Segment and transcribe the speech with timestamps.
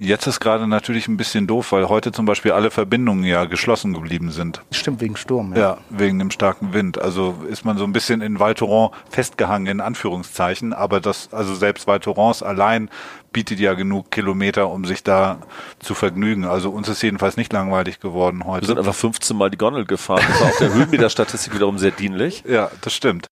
[0.00, 3.94] Jetzt ist gerade natürlich ein bisschen doof, weil heute zum Beispiel alle Verbindungen ja geschlossen
[3.94, 4.62] geblieben sind.
[4.70, 5.54] Stimmt, wegen Sturm.
[5.54, 7.00] Ja, ja wegen dem starken Wind.
[7.00, 10.72] Also ist man so ein bisschen in Val Thorens festgehangen, in Anführungszeichen.
[10.72, 12.90] Aber das, also selbst Val Thorens allein
[13.32, 15.40] bietet ja genug Kilometer, um sich da
[15.80, 16.44] zu vergnügen.
[16.44, 18.62] Also uns ist jedenfalls nicht langweilig geworden heute.
[18.62, 20.22] Wir sind einfach 15 Mal die Gondel gefahren.
[20.28, 22.44] Das war auf der Höhenmeterstatistik wiederum sehr dienlich.
[22.46, 23.26] Ja, das stimmt.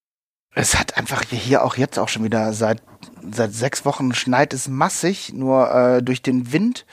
[0.53, 2.83] Es hat einfach hier auch jetzt auch schon wieder seit
[3.31, 6.87] seit sechs Wochen schneit es massig, nur äh, durch den Wind,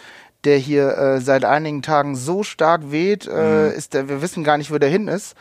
[0.44, 3.72] der hier äh, seit einigen Tagen so stark weht, äh, mhm.
[3.72, 5.36] ist der, wir wissen gar nicht, wo der hin ist.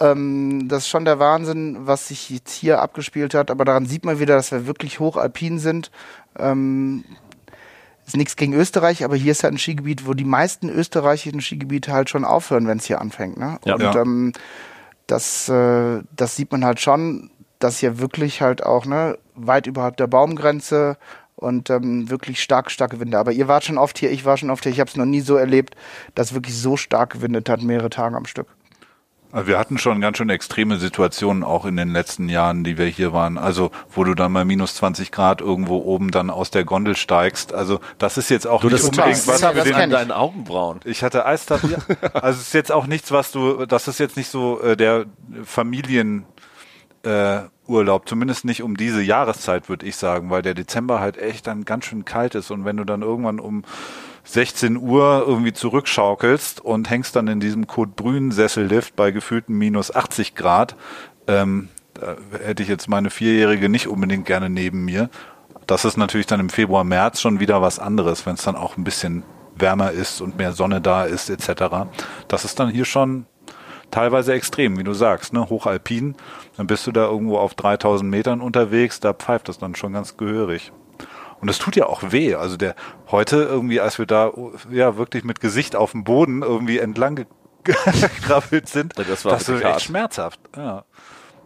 [0.00, 4.04] Ähm, das ist schon der Wahnsinn, was sich jetzt hier abgespielt hat, aber daran sieht
[4.04, 5.90] man wieder, dass wir wirklich hochalpin sind.
[6.38, 7.04] Ähm,
[8.06, 11.92] ist nichts gegen Österreich, aber hier ist halt ein Skigebiet, wo die meisten österreichischen Skigebiete
[11.92, 13.36] halt schon aufhören, wenn es hier anfängt.
[13.36, 13.58] Ne?
[13.64, 13.74] Ja.
[13.74, 13.96] Und ja.
[13.96, 14.32] Ähm,
[15.06, 19.96] das, äh, das sieht man halt schon das hier wirklich halt auch ne, weit überhalb
[19.96, 20.96] der Baumgrenze
[21.36, 23.18] und ähm, wirklich stark, starke Winde.
[23.18, 25.04] Aber ihr wart schon oft hier, ich war schon oft hier, ich habe es noch
[25.04, 25.76] nie so erlebt,
[26.14, 28.48] dass wirklich so stark gewindet hat, mehrere Tage am Stück.
[29.32, 32.86] Also wir hatten schon ganz schön extreme Situationen auch in den letzten Jahren, die wir
[32.86, 33.36] hier waren.
[33.36, 37.52] Also wo du dann mal minus 20 Grad irgendwo oben dann aus der Gondel steigst.
[37.52, 40.80] Also das ist jetzt auch du, nicht unbedingt was für den an deinen Augenbrauen.
[40.84, 41.78] Ich hatte Eistabier.
[42.14, 45.04] also es ist jetzt auch nichts, was du, das ist jetzt nicht so äh, der
[45.44, 46.24] Familien
[47.06, 51.46] äh, Urlaub, zumindest nicht um diese Jahreszeit, würde ich sagen, weil der Dezember halt echt
[51.46, 53.64] dann ganz schön kalt ist und wenn du dann irgendwann um
[54.24, 59.94] 16 Uhr irgendwie zurückschaukelst und hängst dann in diesem Code Brün Sessellift bei gefühlten minus
[59.94, 60.76] 80 Grad,
[61.28, 65.08] ähm, da hätte ich jetzt meine Vierjährige nicht unbedingt gerne neben mir.
[65.66, 68.76] Das ist natürlich dann im Februar, März schon wieder was anderes, wenn es dann auch
[68.76, 69.22] ein bisschen
[69.56, 71.88] wärmer ist und mehr Sonne da ist etc.
[72.28, 73.26] Das ist dann hier schon
[73.90, 75.48] teilweise extrem, wie du sagst, ne?
[75.48, 76.16] hochalpin.
[76.56, 80.16] Dann bist du da irgendwo auf 3000 Metern unterwegs, da pfeift das dann schon ganz
[80.16, 80.72] gehörig.
[81.40, 82.34] Und das tut ja auch weh.
[82.34, 82.74] Also der
[83.10, 84.32] heute irgendwie, als wir da
[84.70, 87.26] ja wirklich mit Gesicht auf dem Boden irgendwie entlang
[87.64, 90.40] gekrabbelt sind, das war das echt schmerzhaft.
[90.56, 90.84] Ja.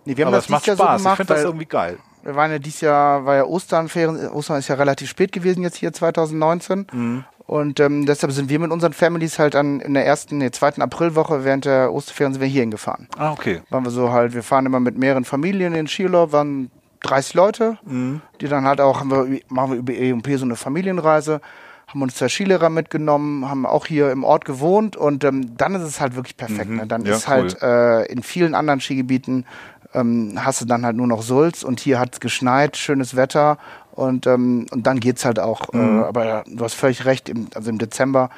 [0.04, 1.02] Nee, wir haben Aber das es macht Jahr Spaß.
[1.02, 1.98] So gemacht, ich finde das irgendwie geil.
[2.22, 5.62] Wir waren ja dieses Jahr, war ja Ostern, Ferien, Ostern ist ja relativ spät gewesen
[5.62, 6.86] jetzt hier 2019.
[6.92, 7.24] Mhm.
[7.50, 10.82] Und ähm, deshalb sind wir mit unseren Families halt an in der ersten, nee, zweiten
[10.82, 13.08] Aprilwoche während der Osterferien sind wir hier hingefahren.
[13.18, 13.60] Ah, okay.
[13.70, 17.76] Waren wir so halt, wir fahren immer mit mehreren Familien in Skiurlaub, waren 30 Leute,
[17.84, 18.20] mhm.
[18.40, 21.40] die dann halt auch, haben wir, machen wir über E&P so eine Familienreise,
[21.88, 25.82] haben uns zwei Skilehrer mitgenommen, haben auch hier im Ort gewohnt und ähm, dann ist
[25.82, 26.70] es halt wirklich perfekt.
[26.70, 26.76] Mhm.
[26.76, 26.86] Ne?
[26.86, 29.44] Dann Ja, ist halt äh, in vielen anderen Skigebieten
[29.92, 33.58] ähm, hast du dann halt nur noch Sulz und hier hat es geschneit, schönes Wetter
[34.00, 35.72] und, ähm, und dann geht's halt auch.
[35.72, 36.00] Mhm.
[36.00, 38.30] Äh, aber ja, du hast völlig recht, im, also im Dezember.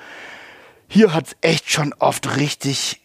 [0.88, 3.00] Hier hat's echt schon oft richtig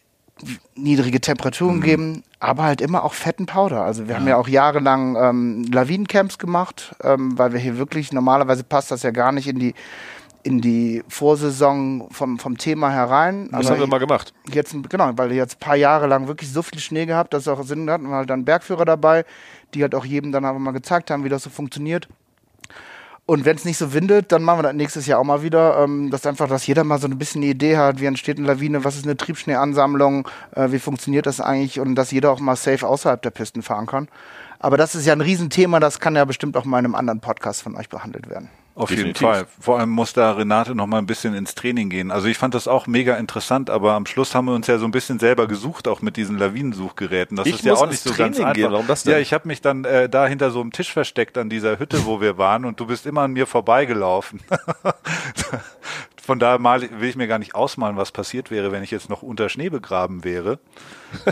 [0.76, 1.82] niedrige Temperaturen Mhm.
[1.82, 3.82] gegeben, aber halt immer auch fetten Powder.
[3.84, 8.64] Also wir haben ja auch jahrelang ähm, Lawinencamps gemacht, ähm, weil wir hier wirklich, normalerweise
[8.64, 9.74] passt das ja gar nicht in die
[10.44, 13.50] in die Vorsaison vom, vom Thema herein.
[13.52, 14.34] Das Aber haben wir mal gemacht.
[14.54, 17.48] jetzt, genau, weil jetzt ein paar Jahre lang wirklich so viel Schnee gehabt, dass es
[17.50, 18.00] auch Sinn hat.
[18.00, 19.26] Und halt dann Bergführer dabei,
[19.74, 22.08] die halt auch jedem dann aber mal gezeigt haben, wie das so funktioniert.
[23.28, 25.84] Und wenn es nicht so windet, dann machen wir das nächstes Jahr auch mal wieder.
[25.84, 28.48] Ähm, dass einfach, dass jeder mal so ein bisschen eine Idee hat, wie entsteht eine
[28.48, 32.56] Lawine, was ist eine Triebschneeansammlung, äh, wie funktioniert das eigentlich und dass jeder auch mal
[32.56, 34.08] safe außerhalb der Pisten fahren kann.
[34.60, 37.20] Aber das ist ja ein Riesenthema, das kann ja bestimmt auch mal in einem anderen
[37.20, 38.50] Podcast von euch behandelt werden.
[38.78, 39.22] Auf Definitiv.
[39.22, 39.48] jeden Fall.
[39.60, 42.12] Vor allem muss da Renate noch mal ein bisschen ins Training gehen.
[42.12, 44.86] Also ich fand das auch mega interessant, aber am Schluss haben wir uns ja so
[44.86, 47.36] ein bisschen selber gesucht, auch mit diesen Lawinensuchgeräten.
[47.38, 48.54] Das Ich ist ja auch nicht so ganz Training einfach.
[48.54, 48.72] gehen.
[48.72, 49.14] Warum das denn?
[49.14, 52.06] Ja, ich habe mich dann äh, da hinter so einem Tisch versteckt an dieser Hütte,
[52.06, 54.42] wo wir waren, und du bist immer an mir vorbeigelaufen.
[56.28, 59.10] Von daher mal, will ich mir gar nicht ausmalen, was passiert wäre, wenn ich jetzt
[59.10, 60.60] noch unter Schnee begraben wäre.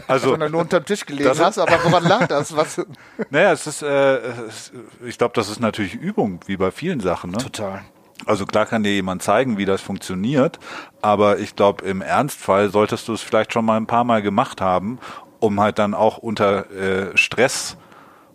[0.08, 2.56] Also Sondern nur unterm Tisch gelegen Das hast, aber woran lag das?
[2.56, 2.80] Was?
[3.30, 4.16] Naja, es ist, äh,
[4.48, 4.72] es,
[5.06, 7.32] ich glaube, das ist natürlich Übung, wie bei vielen Sachen.
[7.32, 7.40] Ne?
[7.40, 7.82] Total.
[8.26, 10.60] Also klar kann dir jemand zeigen, wie das funktioniert,
[11.02, 14.62] aber ich glaube, im Ernstfall solltest du es vielleicht schon mal ein paar Mal gemacht
[14.62, 15.00] haben,
[15.42, 17.76] um halt dann auch unter äh, Stress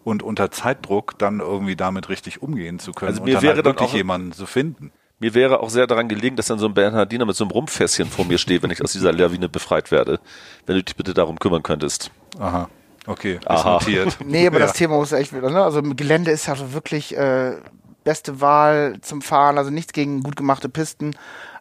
[0.05, 3.55] und unter Zeitdruck dann irgendwie damit richtig umgehen zu können Also und mir dann wäre
[3.57, 4.93] halt wirklich auch- jemanden zu finden.
[5.21, 8.09] Mir wäre auch sehr daran gelegen, dass dann so ein Bernhardiner mit so einem Rumpfässchen
[8.09, 10.19] vor mir steht, wenn ich aus dieser Lawine befreit werde.
[10.67, 12.11] Wenn du dich bitte darum kümmern könntest.
[12.39, 12.69] Aha.
[13.07, 13.73] Okay, ist Aha.
[13.75, 14.17] notiert.
[14.25, 14.67] Nee, aber Ja.
[14.67, 15.63] das Thema muss echt wieder, ne?
[15.63, 17.57] Also im Gelände ist ja so wirklich äh,
[18.05, 21.15] beste Wahl zum Fahren, also nichts gegen gut gemachte Pisten,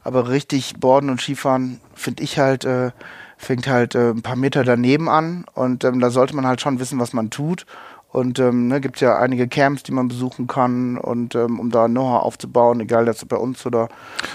[0.03, 2.91] aber richtig Borden und Skifahren finde ich halt, äh,
[3.37, 6.79] fängt halt äh, ein paar Meter daneben an und ähm, da sollte man halt schon
[6.79, 7.65] wissen, was man tut.
[8.11, 11.87] Und ähm, ne, gibt ja einige Camps, die man besuchen kann und ähm, um da
[11.87, 13.87] Know-how aufzubauen, egal jetzt bei uns oder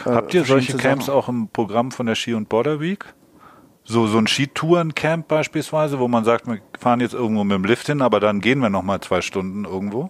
[0.07, 1.19] äh, Habt ihr solche Camps Sachen.
[1.19, 3.05] auch im Programm von der Ski und Border Week?
[3.83, 7.87] So, so ein Skitourencamp beispielsweise, wo man sagt, wir fahren jetzt irgendwo mit dem Lift
[7.87, 10.09] hin, aber dann gehen wir noch mal zwei Stunden irgendwo?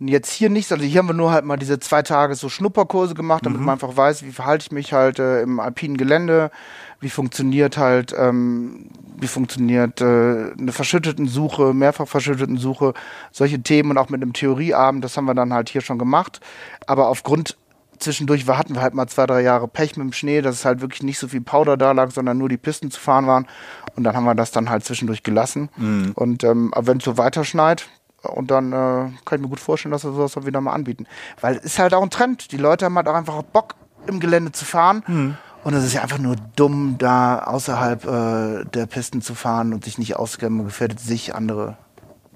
[0.00, 3.14] Jetzt hier nicht, also hier haben wir nur halt mal diese zwei Tage so Schnupperkurse
[3.14, 6.52] gemacht, damit man einfach weiß, wie verhalte ich mich halt äh, im alpinen Gelände,
[7.00, 12.94] wie funktioniert halt, ähm, wie funktioniert äh, eine verschütteten Suche, mehrfach verschütteten Suche,
[13.32, 16.40] solche Themen und auch mit einem Theorieabend, das haben wir dann halt hier schon gemacht.
[16.86, 17.56] Aber aufgrund
[17.98, 20.64] zwischendurch war, hatten wir halt mal zwei, drei Jahre Pech mit dem Schnee, dass es
[20.64, 23.48] halt wirklich nicht so viel Powder da lag, sondern nur die Pisten zu fahren waren.
[23.96, 25.70] Und dann haben wir das dann halt zwischendurch gelassen.
[26.14, 27.88] Und ähm, wenn es so weiter schneit,
[28.22, 31.06] und dann äh, kann ich mir gut vorstellen, dass wir sowas dann wieder mal anbieten.
[31.40, 32.52] Weil es ist halt auch ein Trend.
[32.52, 33.74] Die Leute haben halt auch einfach Bock,
[34.06, 35.36] im Gelände zu fahren.
[35.64, 39.84] Und es ist ja einfach nur dumm, da außerhalb äh, der Pisten zu fahren und
[39.84, 40.56] sich nicht auskennen.
[40.56, 41.76] Man gefährdet sich, andere.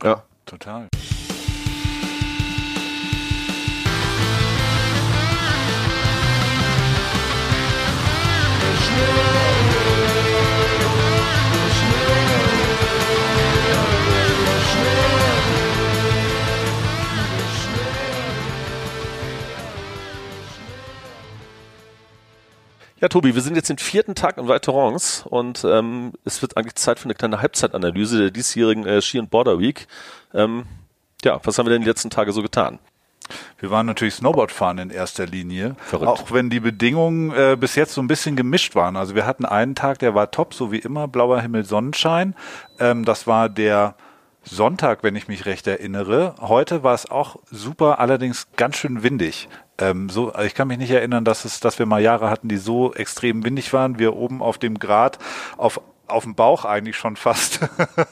[0.03, 0.23] Ja.
[0.45, 0.89] Total.
[23.03, 26.57] Ja, Tobi, wir sind jetzt den vierten Tag in Val Thorens und ähm, es wird
[26.57, 29.89] eigentlich Zeit für eine kleine Halbzeitanalyse der diesjährigen äh, Ski and Border Week.
[30.33, 30.67] Ähm,
[31.25, 32.79] ja, was haben wir denn die letzten Tage so getan?
[33.59, 35.75] Wir waren natürlich Snowboard fahren in erster Linie.
[35.79, 36.09] Verrückt.
[36.09, 38.95] Auch wenn die Bedingungen äh, bis jetzt so ein bisschen gemischt waren.
[38.95, 42.37] Also wir hatten einen Tag, der war top, so wie immer, blauer Himmel, Sonnenschein.
[42.79, 43.97] Ähm, das war der
[44.45, 46.35] Sonntag, wenn ich mich recht erinnere.
[46.41, 49.49] Heute war es auch super, allerdings ganz schön windig.
[49.79, 52.57] Ähm, so, ich kann mich nicht erinnern, dass es, dass wir mal Jahre hatten, die
[52.57, 53.99] so extrem windig waren.
[53.99, 55.19] Wir oben auf dem Grat
[55.57, 57.61] auf auf dem Bauch eigentlich schon fast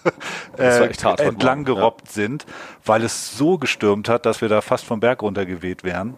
[0.58, 1.74] äh, entlang Morgen, ja.
[1.74, 2.46] gerobbt sind,
[2.84, 6.16] weil es so gestürmt hat, dass wir da fast vom Berg runtergeweht wären.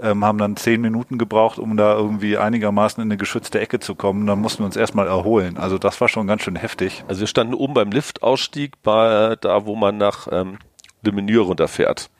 [0.00, 3.94] Ähm, haben dann zehn Minuten gebraucht, um da irgendwie einigermaßen in eine geschützte Ecke zu
[3.94, 4.26] kommen.
[4.26, 5.56] Dann mussten wir uns erstmal erholen.
[5.56, 7.04] Also das war schon ganz schön heftig.
[7.08, 10.58] Also wir standen oben beim Liftausstieg, bei, da wo man nach ähm,
[11.02, 12.10] Le Menure runterfährt.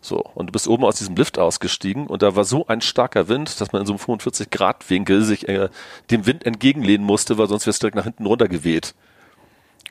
[0.00, 3.28] So, und du bist oben aus diesem Lift ausgestiegen und da war so ein starker
[3.28, 5.70] Wind, dass man in so einem 45 Grad Winkel sich äh,
[6.10, 8.94] dem Wind entgegenlehnen musste, weil sonst wär's direkt nach hinten runtergeweht.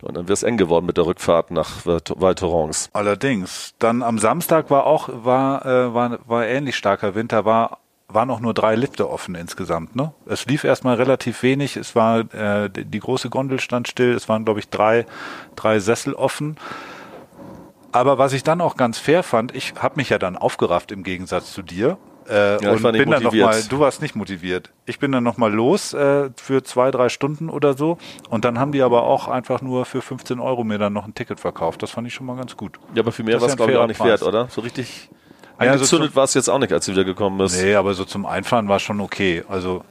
[0.02, 2.90] Und dann wär's eng geworden mit der Rückfahrt nach Val Thorens.
[2.94, 7.32] Allerdings, dann am Samstag war auch war äh, war, war ähnlich starker Wind.
[7.32, 9.96] Da war waren auch nur drei Lifte offen insgesamt.
[9.96, 10.14] Ne?
[10.26, 11.76] Es lief erstmal relativ wenig.
[11.76, 14.14] Es war äh, die die große Gondel stand still.
[14.14, 15.06] Es waren glaube ich drei
[15.56, 16.58] drei Sessel offen.
[17.92, 21.04] Aber was ich dann auch ganz fair fand, ich habe mich ja dann aufgerafft im
[21.04, 21.98] Gegensatz zu dir.
[22.30, 23.46] Äh, Ja, und bin dann noch motiviert.
[23.46, 24.72] mal, du warst nicht motiviert.
[24.86, 27.98] Ich bin dann noch mal los äh, für zwei, drei Stunden oder so.
[28.30, 31.14] Und dann haben die aber auch einfach nur für 15 Euro mir dann noch ein
[31.16, 31.82] Ticket verkauft.
[31.84, 32.80] Das fand ich schon mal ganz gut.
[32.94, 34.10] Ja, aber für mehr war es ja glaube ich auch nicht Preis.
[34.22, 34.48] wert, oder?
[34.50, 35.10] So richtig
[35.60, 37.62] Ja, also angezündet war es jetzt auch nicht, als du wieder gekommen bist.
[37.62, 39.44] Nee, aber so zum Einfahren war schon okay.
[39.48, 39.84] Also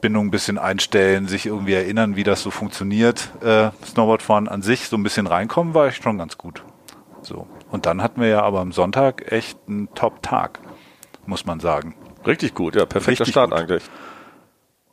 [0.00, 3.28] Bindung ein bisschen einstellen, sich irgendwie erinnern, wie das so funktioniert.
[3.42, 6.62] Äh, Snowboardfahren an sich, so ein bisschen reinkommen, war ich schon ganz gut.
[7.22, 7.46] So.
[7.70, 10.58] Und dann hatten wir ja aber am Sonntag echt einen Top-Tag,
[11.30, 11.94] muss man sagen.
[12.26, 13.58] Richtig gut, ja, perfekter Richtig Start gut.
[13.58, 13.82] eigentlich.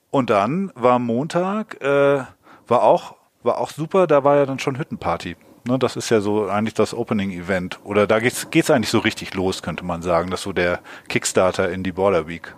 [0.10, 2.24] Und dann war Montag, äh,
[2.68, 5.36] war auch, war auch super, da war ja dann schon Hüttenparty.
[5.68, 7.80] Ne, das ist ja so eigentlich das Opening-Event.
[7.84, 10.31] Oder da geht's, geht's eigentlich so richtig los, könnte man sagen.
[10.31, 10.80] Das ist so der
[11.10, 12.56] Kickstarter in die Border Week.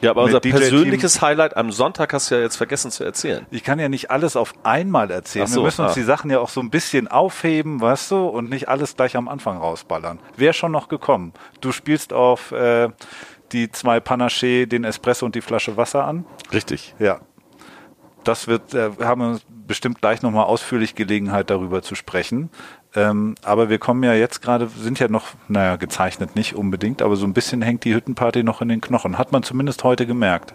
[0.00, 0.60] Ja, aber unser DJ-Team.
[0.60, 3.46] persönliches Highlight am Sonntag hast du ja jetzt vergessen zu erzählen.
[3.50, 5.46] Ich kann ja nicht alles auf einmal erzählen.
[5.46, 5.94] So, wir müssen uns ah.
[5.94, 9.28] die Sachen ja auch so ein bisschen aufheben, weißt du, und nicht alles gleich am
[9.28, 10.18] Anfang rausballern.
[10.36, 11.32] Wer schon noch gekommen?
[11.60, 12.88] Du spielst auf äh,
[13.52, 16.24] die zwei Panaché, den Espresso und die Flasche Wasser an.
[16.52, 16.94] Richtig.
[16.98, 17.20] Ja.
[18.24, 22.50] Das wird, äh, haben wir bestimmt gleich nochmal ausführlich Gelegenheit darüber zu sprechen.
[22.94, 27.16] Ähm, aber wir kommen ja jetzt gerade, sind ja noch, naja, gezeichnet nicht unbedingt, aber
[27.16, 29.18] so ein bisschen hängt die Hüttenparty noch in den Knochen.
[29.18, 30.54] Hat man zumindest heute gemerkt.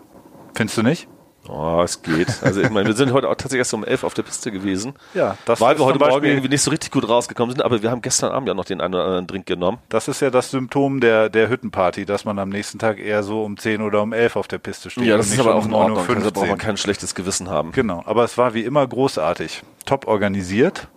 [0.53, 1.07] Findest du nicht?
[1.47, 2.27] Oh, es geht.
[2.41, 4.93] Also ich meine, wir sind heute auch tatsächlich erst um elf auf der Piste gewesen.
[5.13, 7.91] Ja, das weil wir heute Morgen irgendwie nicht so richtig gut rausgekommen sind, aber wir
[7.91, 9.77] haben gestern Abend ja noch den einen oder anderen Drink genommen.
[9.89, 13.43] Das ist ja das Symptom der, der Hüttenparty, dass man am nächsten Tag eher so
[13.43, 15.05] um 10 oder um 11 auf der Piste steht.
[15.05, 15.97] Ja, das und ist nicht aber auch schon in um Ordnung.
[15.99, 17.71] Also 9.15 Da braucht man kein schlechtes Gewissen haben.
[17.73, 19.61] Genau, aber es war wie immer großartig.
[19.85, 20.87] Top organisiert,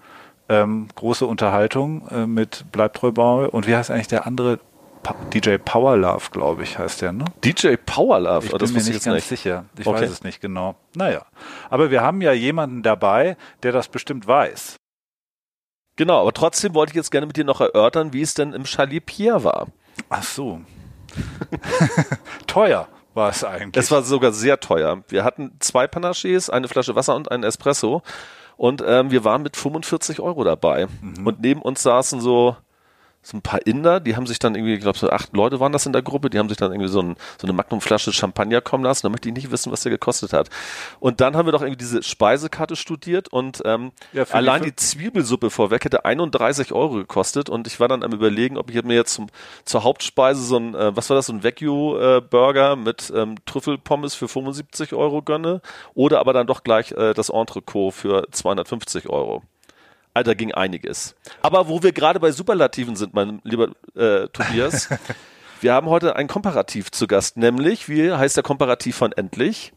[0.48, 4.58] ähm, große Unterhaltung äh, mit Bleibtreu und wie heißt eigentlich der andere?
[5.02, 7.24] Pa DJ Powerlove, glaube ich, heißt der, ne?
[7.44, 9.42] DJ Powerlove, Ich oh, das bin mir wusste nicht ich ganz jetzt nicht.
[9.42, 9.64] sicher.
[9.78, 10.02] Ich Okay.
[10.02, 10.74] weiß es nicht genau.
[10.96, 11.22] Naja,
[11.70, 14.74] aber wir haben ja jemanden dabei, der das bestimmt weiß.
[15.96, 18.64] Genau, aber trotzdem wollte ich jetzt gerne mit dir noch erörtern, wie es denn im
[18.66, 19.68] Chalet Pierre war.
[20.10, 20.60] Ach so.
[22.46, 23.82] Teuer war es eigentlich.
[23.84, 25.02] Es war sogar sehr teuer.
[25.08, 28.02] Wir hatten zwei Panachés, eine Flasche Wasser und einen Espresso.
[28.58, 30.88] Und ähm, wir waren mit 45 Euro dabei.
[31.00, 31.26] Mhm.
[31.26, 32.56] Und neben uns saßen so
[33.22, 35.72] so ein paar Inder, die haben sich dann irgendwie, ich glaube so acht Leute waren
[35.72, 38.60] das in der Gruppe, die haben sich dann irgendwie so, ein, so eine Magnumflasche Champagner
[38.60, 40.48] kommen lassen, damit die nicht wissen, was der gekostet hat.
[41.00, 45.50] Und dann haben wir doch irgendwie diese Speisekarte studiert und ähm, Ja, allein die- Zwiebelsuppe
[45.50, 49.12] vorweg hätte 31 Euro gekostet und ich war dann am überlegen, ob ich mir jetzt
[49.14, 49.26] zum,
[49.64, 54.28] zur Hauptspeise so ein, äh, was war das, so ein Vecchio-Burger mit ähm, Trüffelpommes für
[54.28, 55.60] 75 Euro gönne
[55.94, 59.42] oder aber dann doch gleich äh, das Entrecot für 250 Euro.
[60.18, 61.14] Alter, ging einiges.
[61.42, 64.88] Aber wo wir gerade bei Superlativen sind, mein lieber äh, Tobias,
[65.60, 69.72] wir haben heute ein Komparativ zu Gast, nämlich, wie heißt der Komparativ von endlich?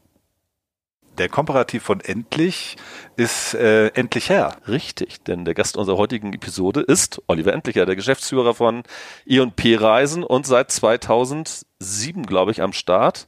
[1.19, 2.77] Der Komparativ von endlich
[3.17, 4.55] ist äh, endlich her.
[4.67, 8.81] Richtig, denn der Gast unserer heutigen Episode ist Oliver Endlicher, der Geschäftsführer von
[9.27, 13.27] E&P Reisen und seit 2007, glaube ich, am Start.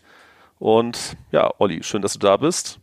[0.57, 2.79] Und ja, Olli, schön, dass du da bist.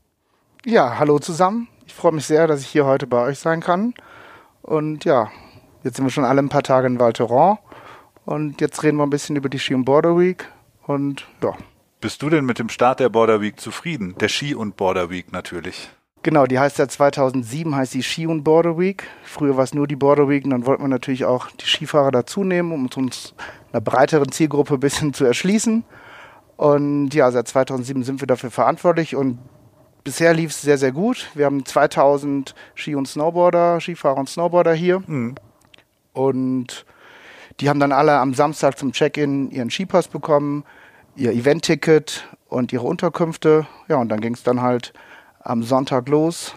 [0.65, 1.67] Ja, hallo zusammen.
[1.85, 3.95] Ich freue mich sehr, dass ich hier heute bei euch sein kann.
[4.63, 5.31] Und ja,
[5.83, 7.59] jetzt sind wir schon alle ein paar Tage in Val Thorens.
[8.25, 10.47] Und jetzt reden wir ein bisschen über die Ski und Border Week.
[10.87, 11.55] Und ja,
[12.01, 14.15] Bist du denn mit dem Start der Border Week zufrieden?
[14.21, 15.91] Der Ski und Border Week natürlich.
[16.23, 19.05] genau, die heißt ja 2007, heißt die Ski und Border Week.
[19.25, 22.11] Früher war es nur die Border Week und dann wollten wir natürlich auch die Skifahrer
[22.11, 23.35] dazu nehmen, um uns
[23.73, 25.85] einer breiteren Zielgruppe ein bisschen zu erschließen.
[26.57, 29.39] Und ja, seit 2007 sind wir dafür verantwortlich und
[30.05, 31.29] bisher lief es sehr, sehr gut.
[31.35, 35.03] Wir haben 2000 Ski- und Snowboarder, Skifahrer und Snowboarder hier.
[36.13, 36.87] Und
[37.61, 40.65] die haben dann alle am Samstag zum Check-in ihren Skipass bekommen,
[41.17, 43.67] ihr Event-Ticket und ihre Unterkünfte.
[43.89, 44.93] Ja, und dann ging es dann halt
[45.41, 46.55] am Sonntag los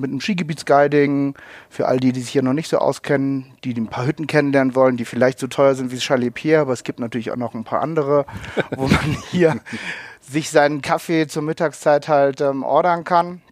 [0.00, 1.34] mit einem Skigebietsguiding
[1.68, 4.74] für all die, die sich hier noch nicht so auskennen, die ein paar Hütten kennenlernen
[4.74, 7.54] wollen, die vielleicht so teuer sind wie Chalet Pierre, aber es gibt natürlich auch noch
[7.54, 8.26] ein paar andere,
[8.76, 9.60] wo man hier
[10.30, 13.42] sich seinen Kaffee zur Mittagszeit halt ähm, ordern kann.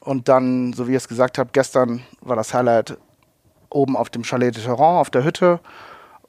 [0.00, 2.98] Und dann, so wie ihr es gesagt habt, gestern war das Highlight
[3.70, 5.60] oben auf dem Chalet de Terran, auf der Hütte.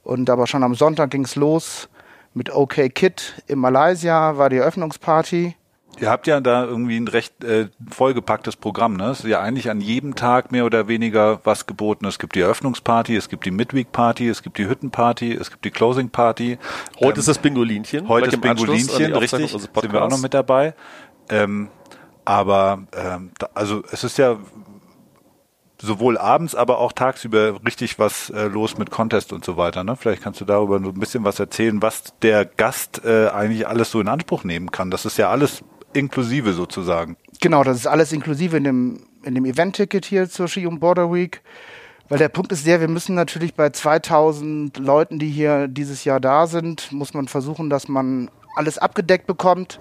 [0.02, 1.88] Und aber schon am Sonntag ging es los
[2.32, 5.56] mit OK Kid in Malaysia, war die Eröffnungsparty.
[5.98, 9.10] Ihr habt ja da irgendwie ein recht äh, vollgepacktes Programm, ne?
[9.10, 12.06] Es ist ja eigentlich an jedem Tag mehr oder weniger was geboten.
[12.06, 15.70] Es gibt die Eröffnungsparty, es gibt die Midweek-Party, es gibt die Hüttenparty, es gibt die
[15.70, 16.58] Closing-Party.
[17.00, 18.08] Heute Ähm, ist das Bingolinchen.
[18.08, 19.50] Heute ist die Bingolinchen, richtig.
[19.50, 20.74] Sind wir auch noch mit dabei.
[21.28, 21.68] Ähm,
[22.24, 24.38] aber ähm, da, also es ist ja
[25.82, 29.84] sowohl abends, aber auch tagsüber richtig was äh, los mit Contest und so weiter.
[29.84, 29.96] Ne?
[29.96, 33.90] Vielleicht kannst du darüber so ein bisschen was erzählen, was der Gast äh, eigentlich alles
[33.90, 34.90] so in Anspruch nehmen kann.
[34.90, 37.16] Das ist ja alles inklusive sozusagen.
[37.40, 41.12] Genau, das ist alles inklusive in dem, in dem Event-Ticket hier zur Ski und Border
[41.12, 41.42] Week.
[42.10, 46.18] Weil der Punkt ist der, wir müssen natürlich bei 2000 Leuten, die hier dieses Jahr
[46.18, 49.78] da sind, muss man versuchen, dass man alles abgedeckt bekommt.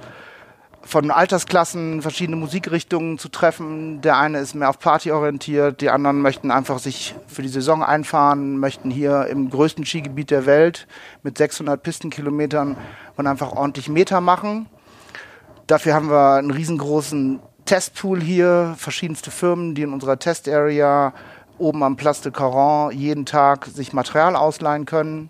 [0.84, 4.02] Von Altersklassen, verschiedene Musikrichtungen zu treffen.
[4.02, 7.84] Der eine ist mehr auf Party orientiert, die anderen möchten einfach sich für die Saison
[7.84, 10.88] einfahren, möchten hier im größten Skigebiet der Welt
[11.24, 12.78] mit 600 Pistenkilometern
[13.18, 14.68] und einfach ordentlich Meter machen.
[15.70, 21.14] Dafür haben wir einen riesengroßen Testpool hier, verschiedenste Firmen, die in unserer Testarea
[21.60, 25.30] oben am Place de Caron jeden Tag sich Material ausleihen können.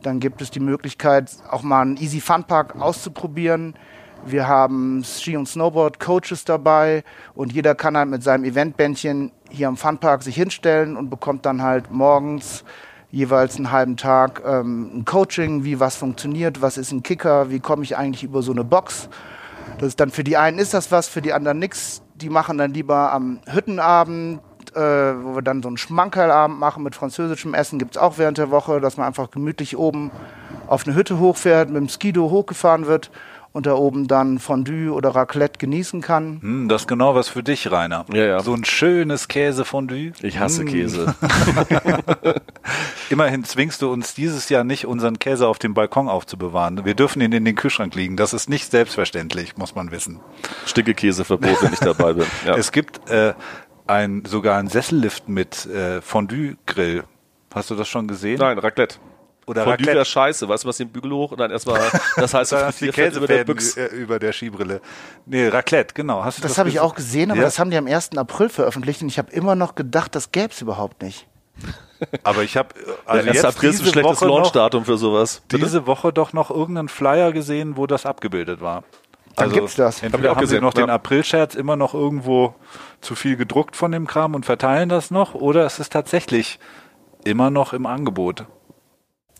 [0.00, 3.74] Dann gibt es die Möglichkeit, auch mal einen Easy Fun Park auszuprobieren.
[4.24, 9.76] Wir haben Ski- und Snowboard-Coaches dabei und jeder kann halt mit seinem Eventbändchen hier am
[9.76, 12.64] Funpark sich hinstellen und bekommt dann halt morgens
[13.10, 17.60] jeweils einen halben Tag ähm, ein Coaching, wie was funktioniert, was ist ein Kicker, wie
[17.60, 19.10] komme ich eigentlich über so eine Box.
[19.78, 22.02] Das ist dann für die einen ist das was, für die anderen nix.
[22.14, 24.40] Die machen dann lieber am Hüttenabend,
[24.74, 28.50] äh, wo wir dann so einen Schmankerlabend machen mit französischem Essen, gibt's auch während der
[28.50, 30.10] Woche, dass man einfach gemütlich oben
[30.66, 33.10] auf eine Hütte hochfährt, mit dem Skido hochgefahren wird
[33.54, 36.40] und da oben dann Fondue oder Raclette genießen kann.
[36.42, 38.04] Hm, das ist genau was für dich, Rainer.
[38.12, 38.40] Ja, ja.
[38.40, 40.12] So ein schönes Käsefondue.
[40.22, 40.68] Ich hasse Hm.
[40.68, 41.14] Käse.
[43.10, 46.84] Immerhin zwingst du uns dieses Jahr nicht, unseren Käse auf dem Balkon aufzubewahren.
[46.84, 48.16] Wir dürfen ihn in den Kühlschrank liegen.
[48.16, 50.18] Das ist nicht selbstverständlich, muss man wissen.
[50.66, 52.26] Stinkekäseverbot, wenn ich dabei bin.
[52.44, 52.56] Ja.
[52.56, 53.34] Es gibt äh,
[53.86, 57.04] ein, sogar einen Sessellift mit äh, Fondue-Grill.
[57.54, 58.38] Hast du das schon gesehen?
[58.40, 58.96] Nein, Raclette.
[59.46, 60.04] Oder Fondue wäre Raclette.
[60.10, 60.48] scheiße.
[60.48, 61.80] Weißt du, was den Bügel hoch und dann erstmal
[62.16, 63.90] das heißt Da hast die Fett über der Büchse.
[63.90, 64.80] äh, über der Skibrille.
[65.26, 66.24] Nee, Raclette, genau.
[66.24, 67.44] Hast du Das habe ich auch gesehen, aber Ja?
[67.46, 68.16] das haben die am 1.
[68.16, 71.26] April veröffentlicht und ich habe immer noch gedacht, das gäbe es überhaupt nicht.
[72.24, 72.70] Aber ich habe
[73.06, 73.34] also Der 1.
[73.36, 75.42] jetzt April ist ein diese schlechtes Woche noch, Launchdatum für sowas.
[75.48, 75.62] Bitte?
[75.64, 78.82] diese Woche doch noch irgendeinen Flyer gesehen, wo das abgebildet war.
[79.36, 80.02] Dann gibt's das.
[80.02, 80.94] Entweder auch haben sie gesehen, noch den ja.
[80.94, 82.54] April-Scherz immer noch irgendwo
[83.00, 86.58] zu viel gedruckt von dem Kram und verteilen das noch, oder es ist tatsächlich
[87.24, 88.44] immer noch im Angebot.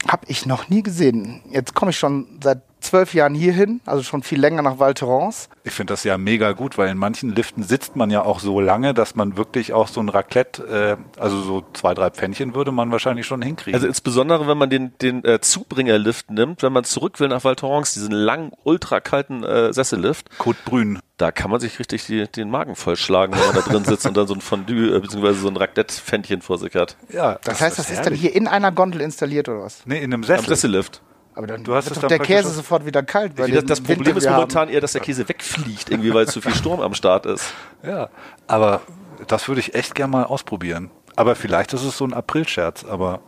[0.08, 1.42] Hab ich noch nie gesehen.
[1.50, 5.48] Jetzt komme ich schon seit zwölf Jahren hierhin, also schon viel länger nach Val Thorens.
[5.64, 8.60] Ich finde das ja mega gut, weil in manchen Liften sitzt man ja auch so
[8.60, 12.70] lange, dass man wirklich auch so ein Raclette, äh, also so zwei, drei Pfännchen würde
[12.70, 13.74] man wahrscheinlich schon hinkriegen.
[13.74, 17.56] Also insbesondere, wenn man den, den äh, Zubringerlift nimmt, wenn man zurück will nach Val
[17.56, 20.28] Thorens, diesen langen, ultra kalten äh, Sessellift.
[20.64, 21.00] Brune.
[21.16, 24.16] Da kann man sich richtig die, den Magen vollschlagen, wenn man da drin sitzt und
[24.16, 25.32] dann so ein Fondue äh, bzw.
[25.32, 26.96] so ein Raclette-Pfännchen vor sich hat.
[27.08, 29.82] Ja, Das, heißt, das ist dann hier in einer Gondel installiert oder was?
[29.86, 30.48] Nee, in einem Am Sessel.
[30.48, 31.02] Sessellift.
[31.34, 33.36] Aber dann Du hast wird doch der Käse sofort wieder kalt.
[33.36, 36.40] Bei Das, das Winter, Problem ist momentan eher, dass der Käse wegfliegt, irgendwie, weil zu
[36.40, 37.52] viel Sturm am Start ist.
[37.82, 38.08] Ja,
[38.46, 38.82] aber
[39.26, 40.90] das würde ich echt gern mal ausprobieren.
[41.16, 43.20] Aber vielleicht ist es so ein Aprilscherz, aber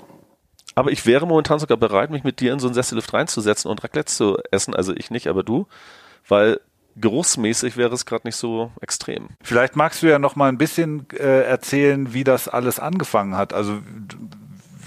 [0.74, 3.82] Aber ich wäre momentan sogar bereit, mich mit dir in so einen Sessellift reinzusetzen und
[3.82, 4.74] Raclette zu essen.
[4.74, 5.66] Also ich nicht, aber du.
[6.28, 6.60] Weil
[6.96, 9.28] geruchsmäßig wäre es gerade nicht so extrem.
[9.42, 13.52] vielleicht magst du ja noch mal ein bisschen äh, erzählen, wie das alles angefangen hat.
[13.52, 13.80] Also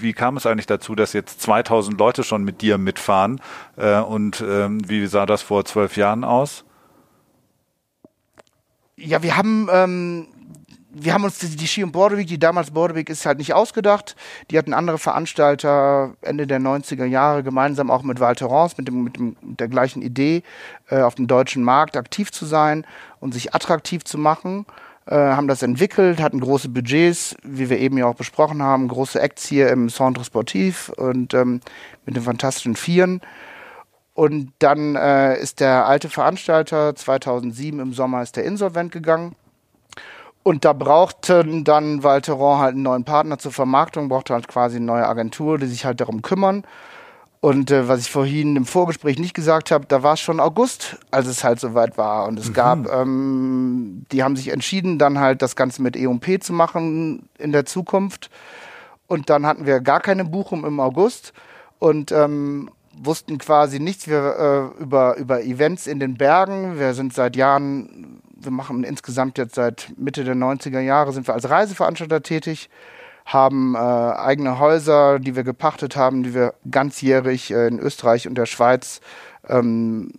[0.02, 3.40] wie kam es eigentlich dazu, dass jetzt 2000 Leute schon mit dir mitfahren?
[3.76, 6.64] Äh, und ähm, wie sah das vor zwölf Jahren aus?
[8.96, 10.26] Ja, wir haben, ähm,
[10.92, 14.16] wir haben uns die, die Ski und Borderweek, die damals Borderweek ist halt nicht ausgedacht.
[14.50, 19.04] Die hatten andere Veranstalter Ende der 90er Jahre gemeinsam auch mit Val Thorens, mit, dem,
[19.04, 20.42] mit, dem, mit der gleichen Idee,
[20.90, 22.86] äh, auf dem deutschen Markt aktiv zu sein
[23.20, 24.66] und sich attraktiv zu machen.
[25.10, 29.20] Äh, haben das entwickelt, hatten große Budgets, wie wir eben ja auch besprochen haben, große
[29.20, 31.60] Acts hier im Centre Sportif und ähm,
[32.06, 33.20] mit den Fantastischen Vieren.
[34.14, 39.34] Und dann äh, ist der alte Veranstalter 2007 im Sommer ist der insolvent gegangen.
[40.44, 44.86] Und da brauchten dann Valteron halt einen neuen Partner zur Vermarktung, brauchte halt quasi eine
[44.86, 46.64] neue Agentur, die sich halt darum kümmern.
[47.40, 50.98] Und äh, was ich vorhin im Vorgespräch nicht gesagt habe, da war es schon August,
[51.10, 52.26] als es halt soweit war.
[52.26, 56.52] Und es gab, ähm, die haben sich entschieden, dann halt das Ganze mit E&P zu
[56.52, 58.30] machen in der Zukunft.
[59.06, 61.32] Und dann hatten wir gar keine Buchung im August
[61.78, 66.78] und ähm, wussten quasi nichts wir, äh, über, über Events in den Bergen.
[66.78, 71.34] Wir sind seit Jahren, wir machen insgesamt jetzt seit Mitte der 90er Jahre, sind wir
[71.34, 72.68] als Reiseveranstalter tätig,
[73.26, 78.36] haben äh, eigene Häuser, die wir gepachtet haben, die wir ganzjährig äh, in Österreich und
[78.36, 79.00] der Schweiz
[79.48, 80.12] ähm,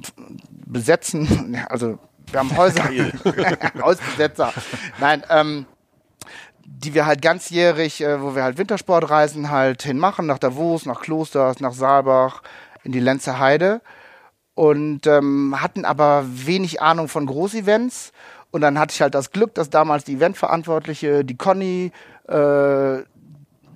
[0.66, 1.58] besetzen.
[1.70, 2.00] Also
[2.32, 2.84] wir haben Häuser,
[3.82, 4.54] Hausbesetzer.
[5.00, 5.66] Nein, ähm,
[6.66, 11.60] die wir halt ganzjährig, äh, wo wir halt Wintersportreisen halt hinmachen, nach Davos, nach Klosters,
[11.60, 12.42] nach Saalbach,
[12.84, 13.82] in die Lenzer Heide
[14.54, 18.12] und ähm, hatten aber wenig Ahnung von Großevents.
[18.52, 21.92] Und dann hatte ich halt das Glück, dass damals die Eventverantwortliche, die Conny,
[22.32, 23.04] äh,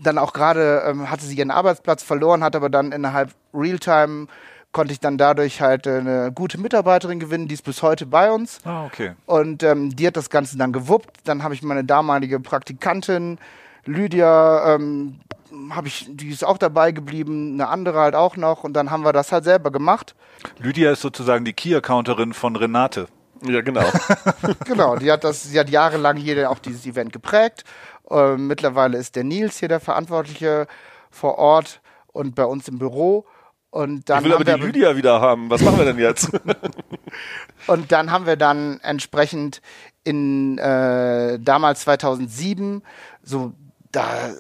[0.04, 4.28] dann auch gerade ähm, hatte sie ihren Arbeitsplatz verloren, hat aber dann innerhalb Realtime
[4.72, 8.30] konnte ich dann dadurch halt äh, eine gute Mitarbeiterin gewinnen, die ist bis heute bei
[8.32, 8.60] uns.
[8.66, 9.14] Ah, okay.
[9.26, 11.22] Und ähm, die hat das Ganze dann gewuppt.
[11.24, 13.40] Dann habe ich meine damalige Praktikantin,
[13.86, 15.22] Lydia, ähm,
[15.70, 18.66] habe ich, die ist auch dabei geblieben, eine andere halt auch noch.
[18.66, 20.14] Und dann haben wir das halt selber gemacht.
[20.60, 23.08] Lydia ist sozusagen die Key-Accounterin von Renate.
[23.44, 23.86] Ja, genau.
[24.66, 27.64] Genau, die hat das, sie hat jahrelang hier auch dieses Event geprägt.
[28.10, 30.68] Ähm, mittlerweile ist der Nils hier der Verantwortliche
[31.10, 33.26] vor Ort und bei uns im Büro.
[33.72, 35.50] Und dann Ich will aber die wir, Lydia wieder haben.
[35.50, 36.30] Was machen wir denn jetzt?
[37.68, 39.62] Und dann haben wir dann entsprechend
[40.06, 42.84] in äh, damals 2007
[43.22, 43.54] so
[43.92, 44.34] da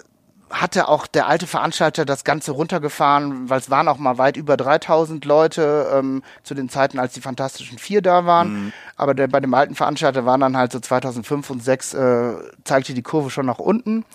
[0.61, 4.57] hatte auch der alte Veranstalter das Ganze runtergefahren, weil es waren auch mal weit über
[4.57, 8.73] 3000 Leute ähm, zu den Zeiten, als die Fantastischen Vier da waren.
[8.95, 12.93] Aber der, bei dem alten Veranstalter waren dann halt so 2005 und 2006 äh, zeigte
[12.93, 14.05] die Kurve schon nach unten.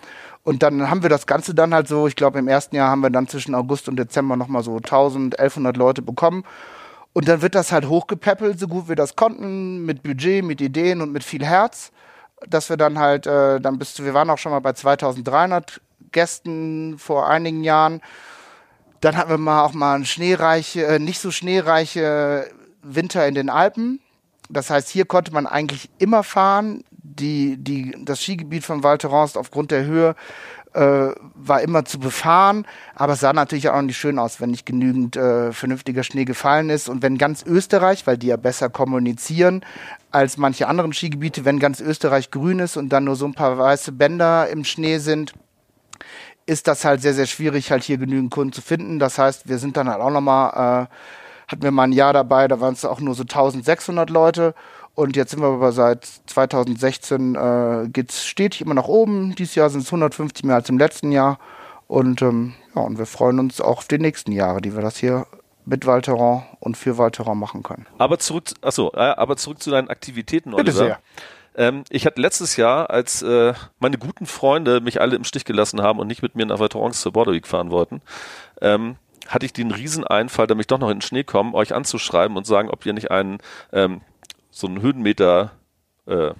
[0.43, 3.01] Und dann haben wir das Ganze dann halt so, ich glaube im ersten Jahr haben
[3.01, 6.43] wir dann zwischen August und Dezember nochmal so 1000, 1100 Leute bekommen.
[7.13, 11.01] Und dann wird das halt hochgepäppelt, so gut wir das konnten, mit Budget, mit Ideen
[11.01, 11.91] und mit viel Herz,
[12.47, 15.81] dass wir dann halt, äh, dann bist du, wir waren auch schon mal bei 2300
[16.11, 18.01] Gästen vor einigen Jahren.
[18.99, 22.47] Dann hatten wir mal auch mal schneereiche, äh, nicht so schneereiche
[22.83, 23.99] Winter in den Alpen.
[24.49, 26.83] Das heißt, hier konnte man eigentlich immer fahren.
[26.91, 30.15] Die, die, das Skigebiet von Val Thorens aufgrund der Höhe
[30.73, 34.65] äh, war immer zu befahren, aber es sah natürlich auch nicht schön aus, wenn nicht
[34.65, 36.89] genügend äh, vernünftiger Schnee gefallen ist.
[36.89, 39.65] Und wenn ganz Österreich, weil die ja besser kommunizieren
[40.11, 43.57] als manche anderen Skigebiete, wenn ganz Österreich grün ist und dann nur so ein paar
[43.57, 45.33] weiße Bänder im Schnee sind,
[46.51, 48.99] ist das halt sehr, sehr schwierig, halt hier genügend Kunden zu finden.
[48.99, 52.49] Das heißt, wir sind dann halt auch nochmal, äh, hatten wir mal ein Jahr dabei,
[52.49, 54.53] da waren es auch nur so 1600 Leute.
[54.93, 59.33] Und jetzt sind wir aber seit 2016, äh, geht's stetig immer nach oben.
[59.35, 61.39] Dieses Jahr sind es 150 mehr als im letzten Jahr.
[61.87, 64.97] Und ähm, ja, und wir freuen uns auch auf die nächsten Jahre, die wir das
[64.97, 65.27] hier
[65.65, 67.85] mit Valteron und für Valteron machen können.
[67.97, 70.63] Aber zurück, achso, äh, aber zurück zu deinen Aktivitäten, Oliver.
[70.65, 70.99] Bitte sehr.
[71.55, 75.81] Ähm, ich hatte letztes Jahr, als äh, meine guten Freunde mich alle im Stich gelassen
[75.81, 78.01] haben und nicht mit mir nach Vaterons zur Border Week fahren wollten,
[78.61, 78.95] ähm,
[79.27, 82.45] hatte ich den Rieseneinfall, damit ich doch noch in den Schnee komme, euch anzuschreiben und
[82.45, 83.39] sagen, ob ihr nicht einen
[83.71, 84.01] ähm,
[84.49, 85.51] so einen Höhenmeter
[86.05, 86.33] äh,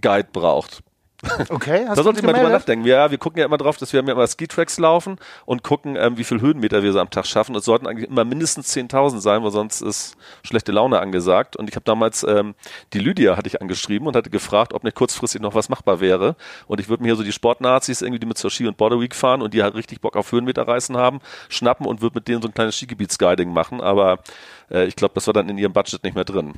[0.00, 0.82] Guide braucht.
[1.48, 2.86] Okay, hast da sollte ich mal drüber nachdenken.
[2.86, 6.16] Ja, wir gucken ja immer drauf, dass wir ja immer Ski-Tracks laufen und gucken, ähm,
[6.16, 7.54] wie viel Höhenmeter wir so am Tag schaffen.
[7.56, 11.56] Es sollten eigentlich immer mindestens 10.000 sein, weil sonst ist schlechte Laune angesagt.
[11.56, 12.54] Und ich habe damals ähm,
[12.92, 16.36] die Lydia hatte ich angeschrieben und hatte gefragt, ob nicht kurzfristig noch was machbar wäre.
[16.68, 19.00] Und ich würde mir hier so die Sportnazis irgendwie, die mit zur Ski und Border
[19.00, 22.28] Week fahren und die halt richtig Bock auf Höhenmeter reißen haben, schnappen und würde mit
[22.28, 23.80] denen so ein kleines Skigebietsguiding machen.
[23.80, 24.20] Aber
[24.70, 26.54] äh, ich glaube, das war dann in ihrem Budget nicht mehr drin.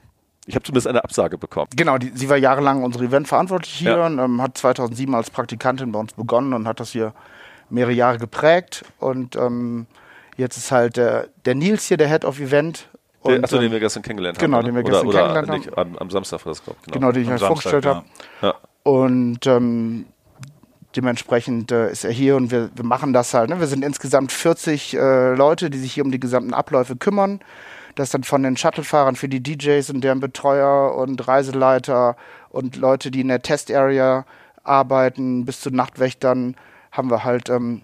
[0.46, 1.68] Ich habe zumindest eine Absage bekommen.
[1.76, 4.06] Genau, die, sie war jahrelang unsere Eventverantwortliche hier Ja.
[4.06, 7.12] und ähm, hat 2007 als Praktikantin bei uns begonnen und hat das hier
[7.68, 8.84] mehrere Jahre geprägt.
[8.98, 9.86] Und ähm,
[10.36, 12.88] jetzt ist halt der, der Nils hier der Head of Event.
[13.22, 14.66] Und, achso, den ähm, wir gestern kennengelernt genau, haben.
[14.66, 16.92] den wir oder, gestern oder kennengelernt nicht, am, am Samstag war das, glaube ich.
[16.92, 18.04] genau, den ich euch vorgestellt habe.
[18.40, 18.54] Ja.
[18.82, 20.06] Und ähm,
[20.96, 23.50] dementsprechend äh, ist er hier und wir, wir machen das halt.
[23.50, 23.60] Ne?
[23.60, 27.40] Wir sind insgesamt 40 äh, Leute, die sich hier um die gesamten Abläufe kümmern.
[28.00, 32.16] Das dann von den Shuttlefahrern für die DJs und deren Betreuer und Reiseleiter
[32.48, 34.24] und Leute, die in der Test-Area
[34.64, 36.56] arbeiten, bis zu Nachtwächtern
[36.92, 37.82] haben wir halt ähm,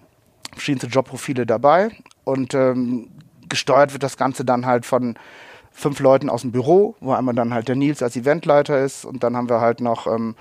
[0.53, 1.91] verschiedenste Jobprofile dabei.
[2.23, 3.11] Und ähm,
[3.47, 5.19] gesteuert wird das Ganze dann halt von
[5.71, 9.23] fünf Leuten aus dem Büro, wo einmal dann halt der Nils als Eventleiter ist und
[9.23, 10.35] dann haben wir halt noch ähm,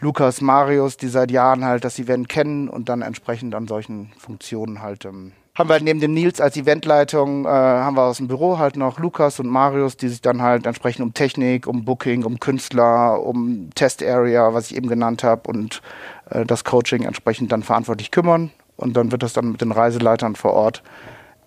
[0.00, 4.80] Lukas, Marius, die seit Jahren halt das Event kennen und dann entsprechend an solchen Funktionen
[4.80, 8.28] halt ähm, haben wir halt neben dem Nils als Eventleitung, äh, haben wir aus dem
[8.28, 12.24] Büro halt noch Lukas und Marius, die sich dann halt entsprechend um Technik, um Booking,
[12.24, 15.82] um Künstler, um Test Area, was ich eben genannt habe und
[16.30, 20.36] äh, das Coaching entsprechend dann verantwortlich kümmern und dann wird das dann mit den Reiseleitern
[20.36, 20.84] vor Ort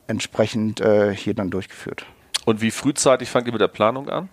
[0.07, 2.05] entsprechend äh, hier dann durchgeführt.
[2.43, 4.27] Und wie frühzeitig fangt ihr mit der Planung an?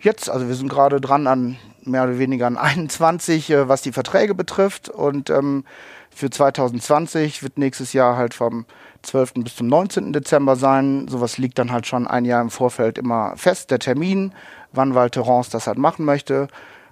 [0.00, 3.92] Jetzt, also wir sind gerade dran an mehr oder weniger an 21, äh, was die
[3.92, 4.88] Verträge betrifft.
[4.88, 5.64] Und ähm,
[6.10, 8.66] für 2020 wird nächstes Jahr halt vom
[9.02, 9.34] 12.
[9.34, 10.12] bis zum 19.
[10.12, 11.08] Dezember sein.
[11.08, 14.32] Sowas liegt dann halt schon ein Jahr im Vorfeld immer fest, der Termin,
[14.72, 16.48] wann Thorens das halt machen möchte.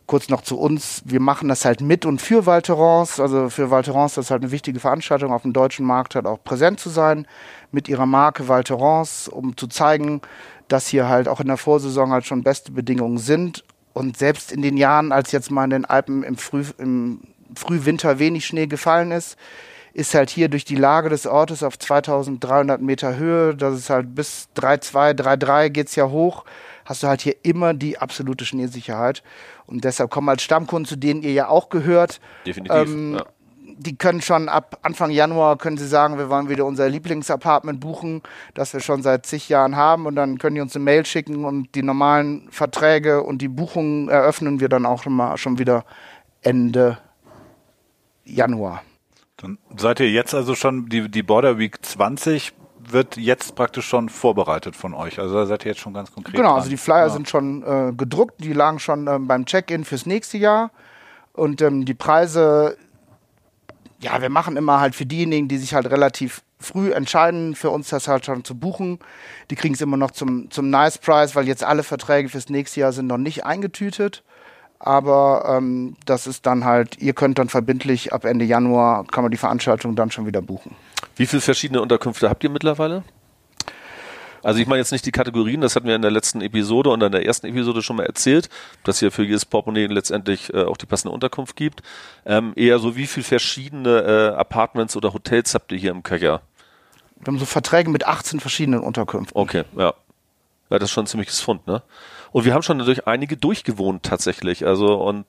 [0.06, 3.20] Kurz noch zu uns, wir machen das halt mit und für Thorens.
[3.20, 6.26] Also für Val Thorens das ist halt eine wichtige Veranstaltung auf dem deutschen Markt halt
[6.26, 7.26] auch präsent zu sein
[7.70, 10.20] mit ihrer Marke Thorens, um zu zeigen,
[10.68, 13.64] dass hier halt auch in der Vorsaison halt schon beste Bedingungen sind.
[13.92, 17.20] Und selbst in den Jahren, als jetzt mal in den Alpen im, Früh, im
[17.54, 19.36] Frühwinter wenig Schnee gefallen ist,
[19.94, 24.14] ist halt hier durch die Lage des Ortes auf 2300 Meter Höhe, das ist halt
[24.14, 26.44] bis 3,2, 3,3 geht's ja hoch,
[26.84, 29.22] hast du halt hier immer die absolute Schneesicherheit.
[29.66, 32.88] Und deshalb kommen als Stammkunden, zu denen ihr ja auch gehört, Definitiv.
[32.88, 33.26] Ähm, ja.
[33.78, 38.22] Die können schon ab Anfang Januar können sie sagen, wir wollen wieder unser Lieblingsapartment buchen,
[38.54, 41.44] das wir schon seit zig Jahren haben und dann können die uns eine Mail schicken
[41.44, 45.84] und die normalen Verträge und die Buchungen eröffnen wir dann auch mal schon wieder
[46.42, 46.98] Ende
[48.24, 48.82] Januar.
[49.36, 54.08] Dann seid ihr jetzt also schon, die, die Border Week 20 wird jetzt praktisch schon
[54.08, 55.18] vorbereitet von euch.
[55.18, 56.34] Also da seid ihr jetzt schon ganz konkret.
[56.34, 56.58] Genau, dran.
[56.58, 57.10] also die Flyer Ja.
[57.10, 60.70] sind schon äh, gedruckt, die lagen schon ähm, beim Check-in fürs nächste Jahr.
[61.32, 62.76] Und ähm, die Preise,
[64.02, 67.88] ja, wir machen immer halt für diejenigen, die sich halt relativ früh entscheiden, für uns
[67.88, 68.98] das halt schon zu buchen.
[69.50, 72.80] Die kriegen es immer noch zum, zum Nice Price, weil jetzt alle Verträge fürs nächste
[72.80, 74.24] Jahr sind noch nicht eingetütet.
[74.80, 79.30] Aber ähm, das ist dann halt, ihr könnt dann verbindlich ab Ende Januar, kann man
[79.30, 80.74] die Veranstaltung dann schon wieder buchen.
[81.14, 83.04] Wie viele verschiedene Unterkünfte habt ihr mittlerweile?
[84.42, 87.02] Also ich meine jetzt nicht die Kategorien, das hatten wir in der letzten Episode und
[87.02, 88.48] in der ersten Episode schon mal erzählt,
[88.84, 91.82] dass hier für jedes Portemonnaie letztendlich äh, auch die passende Unterkunft gibt.
[92.26, 96.42] Ähm, eher so, wie viele verschiedene äh, Apartments oder Hotels habt ihr hier im Köcher?
[97.20, 99.40] Wir haben so Verträge mit 18 verschiedenen Unterkünften.
[99.40, 99.94] Okay, ja.
[100.70, 101.82] Ja, das ist schon ein ziemliches Fund, ne?
[102.32, 104.66] Und wir haben schon durch einige durchgewohnt tatsächlich.
[104.66, 105.26] Also und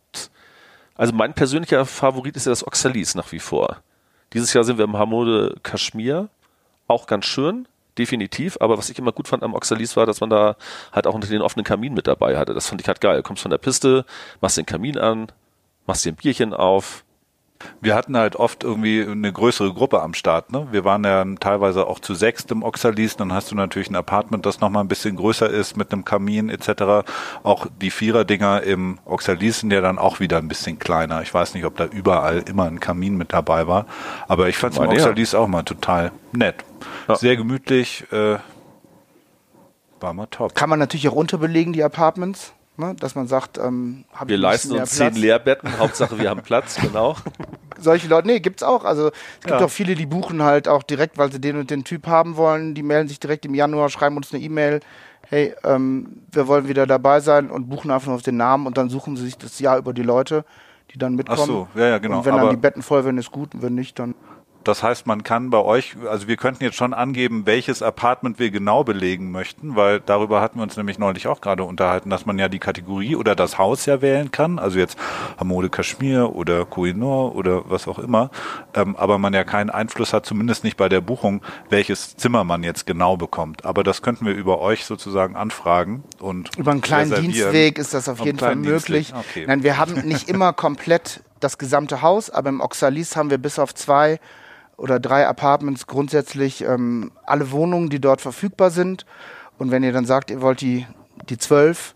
[0.96, 3.82] also mein persönlicher Favorit ist ja das Oxalis nach wie vor.
[4.32, 6.30] Dieses Jahr sind wir im Hamode Kaschmir,
[6.88, 8.58] auch ganz schön, definitiv.
[8.60, 10.56] Aber was ich immer gut fand am Oxalis war, dass man da
[10.92, 12.54] halt auch unter den offenen Kamin mit dabei hatte.
[12.54, 13.18] Das fand ich halt geil.
[13.18, 14.06] Du kommst von der Piste,
[14.42, 15.28] machst den Kamin an,
[15.86, 17.04] machst dir ein Bierchen auf.
[17.82, 20.52] Wir hatten halt oft irgendwie eine größere Gruppe am Start.
[20.52, 20.68] Ne?
[20.72, 23.18] Wir waren ja teilweise auch zu sechst im Oxalis.
[23.18, 26.50] Dann hast du natürlich ein Apartment, das nochmal ein bisschen größer ist mit einem Kamin
[26.50, 27.08] etc.
[27.44, 31.22] Auch die Vierer-Dinger im Oxalis sind ja dann auch wieder ein bisschen kleiner.
[31.22, 33.86] Ich weiß nicht, ob da überall immer ein Kamin mit dabei war.
[34.28, 35.06] Aber ich fand es im Meine ja.
[35.06, 36.64] Oxalis auch mal total nett.
[37.08, 37.16] Ja.
[37.16, 38.06] Sehr gemütlich.
[38.12, 38.38] Äh,
[40.04, 40.54] war mal top.
[40.54, 42.96] Kann man natürlich auch unterbelegen, die Apartments, ne?
[43.00, 45.18] dass man sagt, ähm, hab Wir ich leisten uns zehn Platz.
[45.20, 47.16] Leerbetten, Hauptsache wir haben Platz, genau.
[47.80, 48.86] Solche Leute, nee, gibt's auch.
[48.86, 49.14] Also es
[49.46, 49.66] gibt Ja.
[49.66, 52.76] auch viele, die buchen halt auch direkt, weil sie den und den Typ haben wollen.
[52.76, 54.80] Die melden sich direkt im Januar, schreiben uns eine E-Mail.
[55.30, 58.78] Hey, ähm, wir wollen wieder dabei sein und buchen einfach nur auf den Namen und
[58.78, 60.46] dann suchen sie sich das Jahr über die Leute,
[60.94, 61.40] die dann mitkommen.
[61.42, 62.20] Ach so, ja, ja, genau.
[62.20, 63.56] Und wenn dann Aber- die Betten voll werden, ist gut.
[63.56, 64.14] Und wenn nicht, dann
[64.64, 68.50] Das heißt, man kann bei euch, also wir könnten jetzt schon angeben, welches Apartment wir
[68.52, 72.40] genau belegen möchten, weil darüber hatten wir uns nämlich neulich auch gerade unterhalten, dass man
[72.40, 74.98] ja die Kategorie oder das Haus ja wählen kann, also jetzt
[75.38, 78.32] Hamode Kashmir oder Koh-i-Noor oder was auch immer,
[78.74, 82.64] ähm, aber man ja keinen Einfluss hat, zumindest nicht bei der Buchung, welches Zimmer man
[82.64, 83.66] jetzt genau bekommt.
[83.66, 87.34] Aber das könnten wir über euch sozusagen anfragen und über einen kleinen reservieren.
[87.34, 89.14] Dienstweg ist das auf jeden Fall möglich.
[89.14, 89.46] Okay.
[89.48, 93.60] Nein, wir haben nicht immer komplett das gesamte Haus, aber im Oxalis haben wir bis
[93.60, 94.20] auf zwei
[94.78, 99.06] oder drei Apartments grundsätzlich ähm, alle Wohnungen, die dort verfügbar sind.
[99.58, 100.88] Und wenn ihr dann sagt, ihr wollt die,
[101.30, 101.96] die zwölf,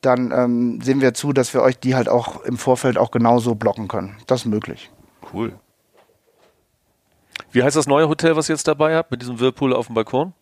[0.00, 3.54] dann ähm, sehen wir zu, dass wir euch die halt auch im Vorfeld auch genauso
[3.54, 4.16] blocken können.
[4.26, 4.90] Das ist möglich.
[5.32, 5.52] Cool.
[7.50, 9.94] Wie heißt das neue Hotel, was ihr jetzt dabei habt, mit diesem Whirlpool auf dem
[9.94, 10.32] Balkon?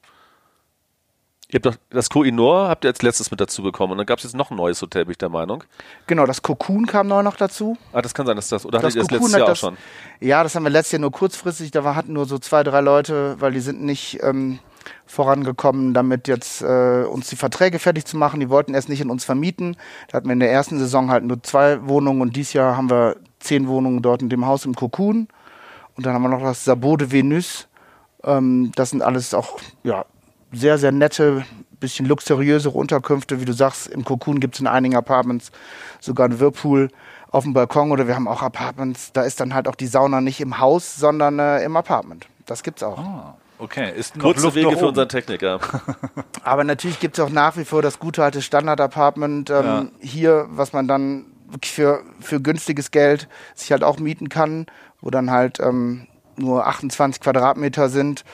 [1.53, 4.17] Ihr habt doch das Koh-i-Noor habt ihr als letztes mit dazu bekommen und dann gab
[4.19, 5.65] es jetzt noch ein neues Hotel, bin ich der Meinung.
[6.07, 7.77] Genau, das Cocoon kam neu noch dazu.
[7.93, 9.69] Ah, das kann sein, dass das oder das hattet ihr das letztes Jahr das, auch
[9.69, 9.77] schon?
[10.19, 11.71] Ja, das haben wir letztes Jahr nur kurzfristig.
[11.71, 14.61] Da war, hatten nur so zwei, drei Leute, weil die sind nicht ähm,
[15.05, 18.41] vorangekommen, damit jetzt äh, uns die Verträge fertig zu machen.
[18.41, 19.77] Die wollten erst nicht in uns vermieten.
[20.09, 22.89] Da hatten wir in der ersten Saison halt nur zwei Wohnungen und dieses Jahr haben
[22.89, 25.29] wir zehn Wohnungen dort in dem Haus im Cocoon.
[25.97, 27.69] Und dann haben wir noch das Sabot de Venus.
[28.25, 30.07] Ähm, das sind alles auch ja,
[30.53, 31.45] sehr, sehr nette,
[31.81, 33.41] bisschen luxuriösere Unterkünfte.
[33.41, 35.51] Wie du sagst, im Cocoon gibt es in einigen Apartments
[36.01, 36.89] sogar einen Whirlpool
[37.33, 40.21] auf dem Balkon oder wir haben auch Apartments, da ist dann halt auch die Sauna
[40.21, 42.27] nicht im Haus, sondern äh, im Apartment.
[42.45, 42.99] Das gibt's auch.
[42.99, 43.91] Ah, okay.
[43.97, 45.59] Ist Kurze Wege für unseren Techniker.
[46.45, 49.87] Aber natürlich gibt es auch nach wie vor das gute alte Standard-Apartment ähm, ja.
[50.01, 51.25] hier, was man dann
[51.65, 54.67] für, für günstiges Geld sich halt auch mieten kann,
[55.01, 58.25] wo dann halt ähm, nur 28 Quadratmeter sind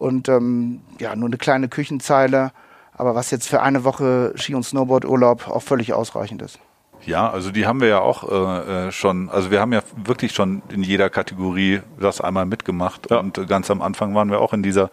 [0.00, 2.52] und ähm, ja, nur eine kleine Küchenzeile,
[2.94, 6.58] aber was jetzt für eine Woche Ski- und Snowboard-Urlaub auch völlig ausreichend ist.
[7.06, 10.32] Ja, also die haben wir ja auch äh, äh, schon, also wir haben ja wirklich
[10.32, 13.18] schon in jeder Kategorie das einmal mitgemacht ja.
[13.18, 14.90] und ganz am Anfang waren wir auch in dieser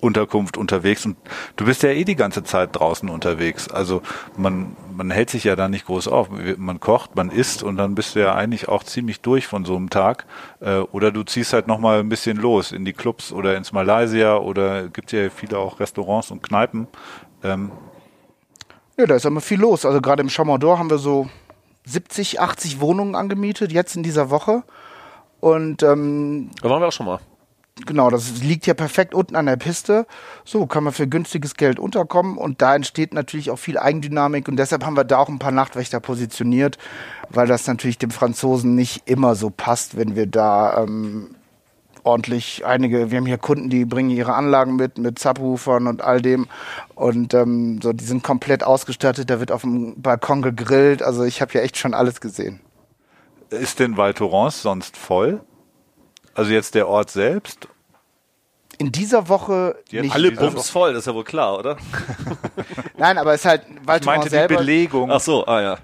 [0.00, 1.16] Unterkunft unterwegs und
[1.56, 3.68] du bist ja eh die ganze Zeit draußen unterwegs.
[3.68, 4.02] Also
[4.36, 6.28] man, man hält sich ja da nicht groß auf.
[6.56, 9.74] Man kocht, man isst und dann bist du ja eigentlich auch ziemlich durch von so
[9.74, 10.26] einem Tag.
[10.60, 14.36] Äh, oder du ziehst halt nochmal ein bisschen los in die Clubs oder ins Malaysia
[14.36, 16.86] oder gibt ja viele auch Restaurants und Kneipen.
[17.42, 17.72] Ähm,
[18.96, 19.84] ja, da ist immer viel los.
[19.84, 21.28] Also gerade im Chamador haben wir so
[21.88, 24.62] 70, 80 Wohnungen angemietet, jetzt in dieser Woche.
[25.40, 27.20] Und ähm, da waren wir auch schon mal.
[27.86, 30.06] Genau, das liegt ja perfekt unten an der Piste.
[30.44, 34.56] So kann man für günstiges Geld unterkommen und da entsteht natürlich auch viel Eigendynamik und
[34.56, 36.76] deshalb haben wir da auch ein paar Nachtwächter positioniert,
[37.30, 41.36] weil das natürlich dem Franzosen nicht immer so passt, wenn wir da ähm,
[42.04, 46.20] ordentlich einige, wir haben hier Kunden, die bringen ihre Anlagen mit, mit Subwoofern und all
[46.20, 46.46] dem.
[46.94, 51.02] Und ähm, so, die sind komplett ausgestattet, da wird auf dem Balkon gegrillt.
[51.02, 52.60] Also ich habe ja echt schon alles gesehen.
[53.50, 55.40] Ist denn Val Thorens sonst voll?
[56.34, 57.68] Also jetzt der Ort selbst?
[58.78, 60.14] In dieser Woche jetzt nicht.
[60.14, 61.76] Alle Bums voll, das ist ja wohl klar, oder?
[62.96, 64.54] Nein, aber es ist halt Val Thorens meinte selber.
[64.54, 65.10] die Belegung.
[65.10, 65.78] Ach so, ah ja.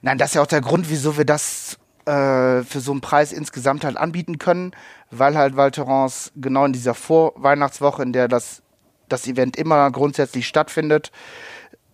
[0.00, 1.76] Nein, das ist ja auch der Grund, wieso wir das
[2.08, 4.72] äh, für so einen Preis insgesamt halt anbieten können,
[5.10, 8.62] weil halt Val Thorens genau in dieser Vorweihnachtswoche, in der das,
[9.08, 11.10] das Event immer grundsätzlich stattfindet,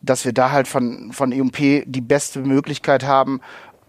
[0.03, 3.41] dass wir da halt von, von EMP die beste Möglichkeit haben,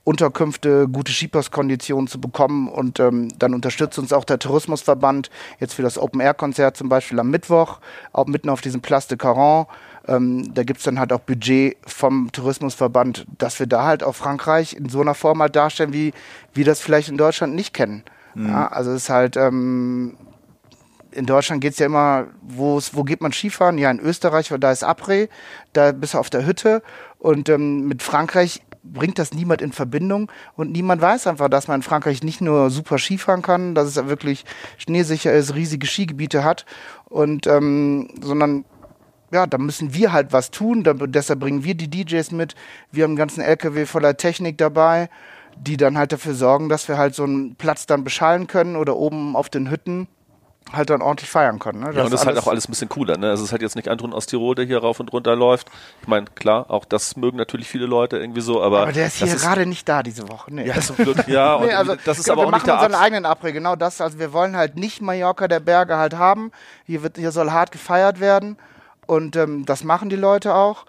[0.06, 2.70] Unterkünfte, gute Skipass-Konditionen zu bekommen.
[2.70, 7.32] Und ähm, dann unterstützt uns auch der Tourismusverband jetzt für das Open-Air-Konzert zum Beispiel am
[7.32, 7.80] Mittwoch,
[8.14, 9.66] auch mitten auf diesem Place de Caron.
[10.08, 14.76] Ähm, da gibt's dann halt auch Budget vom Tourismusverband, dass wir da halt auch Frankreich
[14.76, 16.14] in so einer Form halt darstellen, wie
[16.54, 18.04] wir das vielleicht in Deutschland nicht kennen.
[18.36, 18.50] Mhm.
[18.50, 20.18] Ja, also es ist halt, ähm,
[21.12, 23.78] in Deutschland geht's ja immer, wo geht man Skifahren?
[23.78, 25.30] Ja, in Österreich, weil da ist Après,
[25.74, 26.84] da bist du auf der Hütte.
[27.20, 31.80] Und ähm, mit Frankreich bringt das niemand in Verbindung und niemand weiß einfach, dass man
[31.80, 34.46] in Frankreich nicht nur super Skifahren kann, dass es wirklich
[34.78, 36.66] schneesicher ist, riesige Skigebiete hat
[37.06, 38.66] und ähm, sondern
[39.32, 40.84] ja, da müssen wir halt was tun.
[40.84, 42.56] Da, deshalb bringen wir die DJs mit.
[42.92, 45.10] Wir haben einen ganzen LKW voller Technik dabei,
[45.58, 48.96] die dann halt dafür sorgen, dass wir halt so einen Platz dann beschallen können oder
[48.96, 50.08] oben auf den Hütten
[50.74, 51.82] halt dann ordentlich feiern können.
[51.82, 51.88] Ne?
[51.88, 53.18] Das ja, und das ist halt auch alles ein bisschen cooler.
[53.18, 53.30] Ne?
[53.30, 55.70] Also es ist halt jetzt nicht Anton aus Tirol, der hier rauf und runter läuft.
[56.02, 58.82] Ich meine, klar, auch das mögen natürlich viele Leute irgendwie so, aber...
[58.82, 60.54] Aber der ist hier gerade nicht da diese Woche.
[60.54, 60.68] Nee.
[60.68, 61.28] Ja, zum Glück.
[61.28, 63.76] Ja, nee, also, das ist genau, aber auch nicht Wir machen unseren eigenen April, genau
[63.76, 64.02] das.
[64.02, 66.52] Also wir wollen halt nicht Mallorca der Berge halt haben.
[66.86, 68.58] Hier, wird, hier soll hart gefeiert werden.
[69.06, 70.86] Und ähm, das machen die Leute auch.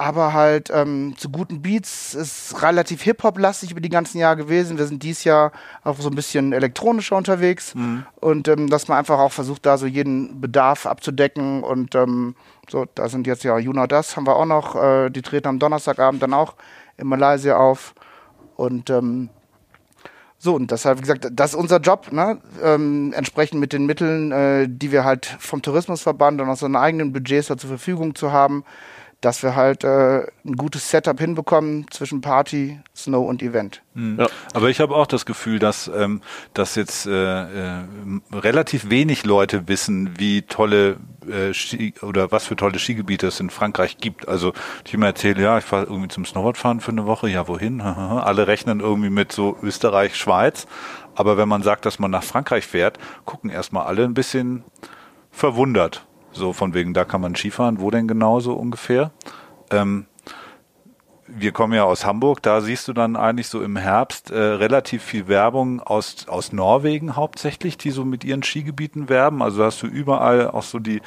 [0.00, 4.78] Aber halt ähm, zu guten Beats ist relativ Hip-Hop-lastig über die ganzen Jahre gewesen.
[4.78, 5.52] Wir sind dieses Jahr
[5.84, 7.74] auch so ein bisschen elektronischer unterwegs.
[7.74, 8.06] Mhm.
[8.18, 11.62] Und ähm, dass man einfach auch versucht, da so jeden Bedarf abzudecken.
[11.62, 12.34] Und ähm,
[12.70, 14.74] so, da sind jetzt ja Juno Das, haben wir auch noch.
[14.74, 16.54] Äh, die treten am Donnerstagabend dann auch
[16.96, 17.94] in Malaysia auf.
[18.56, 19.28] Und ähm,
[20.38, 22.38] So, und deshalb, wie gesagt, das ist unser Job, ne?
[22.62, 27.12] ähm, entsprechend mit den Mitteln, äh, die wir halt vom Tourismusverband und aus unseren eigenen
[27.12, 28.64] Budgets zur Verfügung zu haben,
[29.20, 33.82] dass wir halt äh, ein gutes Setup hinbekommen zwischen Party, Snow und Event.
[33.94, 34.18] Mhm.
[34.20, 34.26] Ja.
[34.54, 36.22] Aber ich habe auch das Gefühl, dass, ähm,
[36.54, 37.82] dass jetzt äh, äh,
[38.32, 40.96] relativ wenig Leute wissen, wie tolle
[41.28, 44.26] äh, Ski oder was für tolle Skigebiete es in Frankreich gibt.
[44.26, 44.54] Also
[44.86, 47.80] ich immer erzähle, ja, ich fahre irgendwie zum Snowboardfahren für eine Woche, ja wohin?
[47.80, 50.66] Alle rechnen irgendwie mit so Österreich, Schweiz.
[51.14, 54.64] Aber wenn man sagt, dass man nach Frankreich fährt, gucken erstmal alle ein bisschen
[55.30, 56.06] verwundert.
[56.32, 59.10] So von wegen, da kann man Skifahren, wo denn genau so ungefähr?
[59.70, 60.06] Ähm,
[61.36, 65.02] wir kommen ja aus Hamburg, da siehst du dann eigentlich so im Herbst äh, relativ
[65.02, 69.42] viel Werbung aus, aus Norwegen hauptsächlich, die so mit ihren Skigebieten werben.
[69.42, 71.00] Also hast du überall auch so die,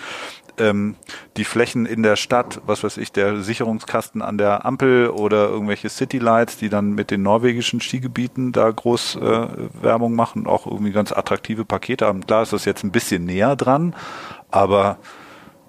[0.57, 0.95] ähm,
[1.37, 5.89] die Flächen in der Stadt, was weiß ich, der Sicherungskasten an der Ampel oder irgendwelche
[5.89, 9.47] Citylights, die dann mit den norwegischen Skigebieten da groß äh,
[9.81, 12.25] Werbung machen, auch irgendwie ganz attraktive Pakete haben.
[12.25, 13.95] Klar ist das jetzt ein bisschen näher dran,
[14.51, 14.97] aber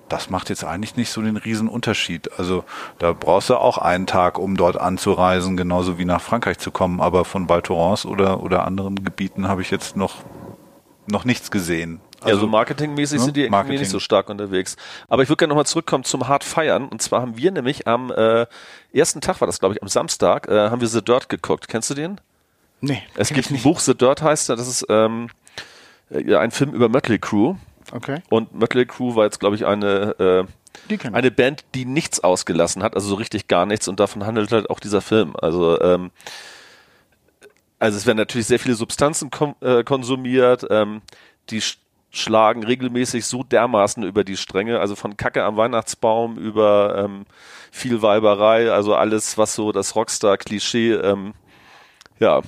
[0.08, 2.30] das macht jetzt eigentlich nicht so den riesen Unterschied.
[2.38, 2.64] Also
[2.98, 7.00] da brauchst du auch einen Tag, um dort anzureisen, genauso wie nach Frankreich zu kommen.
[7.00, 10.16] Aber von Val Thorens oder, oder anderen Gebieten habe ich jetzt noch,
[11.06, 12.00] noch nichts gesehen.
[12.20, 13.24] Also, also marketingmäßig ne?
[13.24, 13.80] sind die Marketing.
[13.80, 14.76] nicht so stark unterwegs.
[15.08, 16.88] Aber ich würde gerne nochmal zurückkommen zum Hart Feiern.
[16.88, 18.46] Und zwar haben wir nämlich am äh,
[18.92, 21.68] ersten Tag, war das glaube ich, am Samstag, äh, haben wir The Dirt geguckt.
[21.68, 22.20] Kennst du den?
[22.80, 23.02] Nee.
[23.16, 24.56] Es gibt ein Buch, The Dirt heißt er.
[24.56, 25.28] Das ist ähm,
[26.10, 27.56] äh, ein Film über Mötley Crew.
[27.92, 28.20] Okay.
[28.30, 30.46] Und Mötley Crew war jetzt, glaube ich, eine,
[30.90, 33.88] äh, eine Band, die nichts ausgelassen hat, also so richtig gar nichts.
[33.88, 35.34] Und davon handelt halt auch dieser Film.
[35.40, 36.10] Also, ähm,
[37.78, 40.66] also es werden natürlich sehr viele Substanzen äh, konsumiert.
[40.70, 41.02] Ähm,
[41.50, 41.78] die sch
[42.16, 47.26] schlagen regelmäßig so dermaßen über die Stränge, also von Kacke am Weihnachtsbaum über ähm,
[47.72, 51.34] viel Weiberei, also alles, was so das Rockstar-Klischee ähm,
[52.20, 52.42] ja,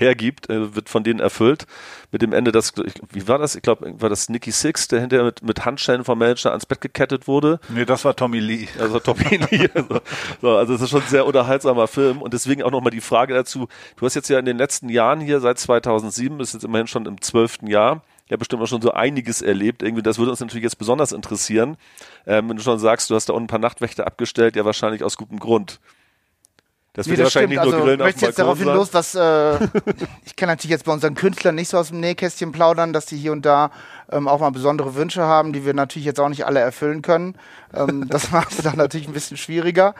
[0.00, 1.66] hergibt, äh, wird von denen erfüllt.
[2.10, 2.72] Mit dem Ende, das,
[3.12, 3.54] wie war das?
[3.54, 6.80] Ich glaube, war das Nicky Six, der hinterher mit, mit Handschellen vom Manager ans Bett
[6.80, 7.60] gekettet wurde?
[7.68, 8.66] Nee, das war Tommy Lee.
[8.80, 9.68] Also Tommy Lee.
[9.80, 10.00] Also,
[10.40, 13.34] so, also es ist schon ein sehr unterhaltsamer Film und deswegen auch nochmal die Frage
[13.34, 13.68] dazu.
[13.96, 17.06] Du hast jetzt ja in den letzten Jahren hier, seit 2007, bist jetzt immerhin schon
[17.06, 19.82] im zwölften Jahr, ja bestimmt auch schon so einiges erlebt.
[19.82, 21.76] Irgendwie, das würde uns natürlich jetzt besonders interessieren.
[22.26, 25.04] Ähm, wenn du schon sagst, du hast da auch ein paar Nachtwächter abgestellt, ja wahrscheinlich
[25.04, 25.80] aus gutem Grund.
[26.92, 27.66] Das wird nee, das wahrscheinlich stimmt.
[27.66, 29.54] nicht nur also, Grillen jetzt darauf los, was äh,
[30.24, 33.16] ich kann natürlich jetzt bei unseren Künstlern nicht so aus dem Nähkästchen plaudern, dass die
[33.16, 33.70] hier und da
[34.10, 37.36] ähm, auch mal besondere Wünsche haben, die wir natürlich jetzt auch nicht alle erfüllen können.
[37.74, 39.94] Ähm, das macht es dann natürlich ein bisschen schwieriger.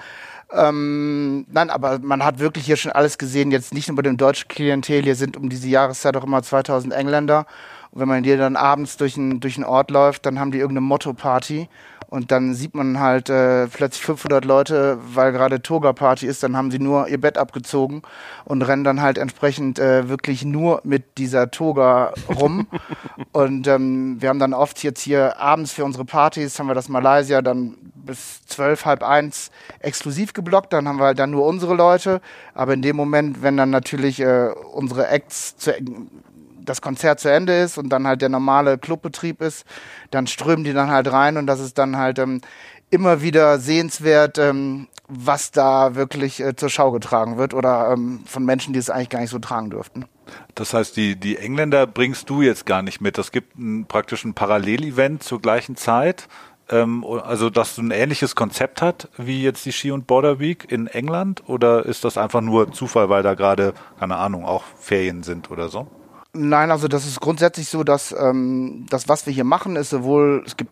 [0.52, 3.52] Ähm, nein, aber man hat wirklich hier schon alles gesehen.
[3.52, 5.02] Jetzt nicht nur bei dem deutschen Klientel.
[5.02, 7.46] Hier sind um diese Jahreszeit auch immer 2000 Engländer.
[7.92, 10.58] Und wenn man hier dann abends durch einen durch einen Ort läuft, dann haben die
[10.58, 11.68] irgendeine Motto-Party
[12.10, 16.72] und dann sieht man halt äh, plötzlich 500 Leute, weil gerade Toga-Party ist, dann haben
[16.72, 18.02] sie nur ihr Bett abgezogen
[18.44, 22.66] und rennen dann halt entsprechend äh, wirklich nur mit dieser Toga rum.
[23.32, 26.88] und ähm, wir haben dann oft jetzt hier abends für unsere Partys, haben wir das
[26.88, 31.74] Malaysia dann bis zwölf, halb eins exklusiv geblockt, dann haben wir halt dann nur unsere
[31.74, 32.20] Leute.
[32.54, 35.74] Aber in dem Moment, wenn dann natürlich äh, unsere Acts zu,
[36.70, 39.64] das Konzert zu Ende ist und dann halt der normale Clubbetrieb ist,
[40.10, 42.40] dann strömen die dann halt rein und das ist dann halt ähm,
[42.90, 48.44] immer wieder sehenswert, ähm, was da wirklich äh, zur Schau getragen wird oder ähm, von
[48.44, 50.06] Menschen, die es eigentlich gar nicht so tragen dürften.
[50.54, 53.18] Das heißt, die, die Engländer bringst du jetzt gar nicht mit.
[53.18, 56.28] Das gibt ein, praktisch ein Parallelevent zur gleichen Zeit.
[56.68, 60.70] Ähm, also, dass du ein ähnliches Konzept hat wie jetzt die Ski und Border Week
[60.70, 61.42] in England?
[61.48, 65.68] Oder ist das einfach nur Zufall, weil da gerade, keine Ahnung, auch Ferien sind oder
[65.68, 65.88] so?
[66.32, 70.44] Nein, also das ist grundsätzlich so, dass ähm, das, was wir hier machen, ist sowohl,
[70.46, 70.70] es gibt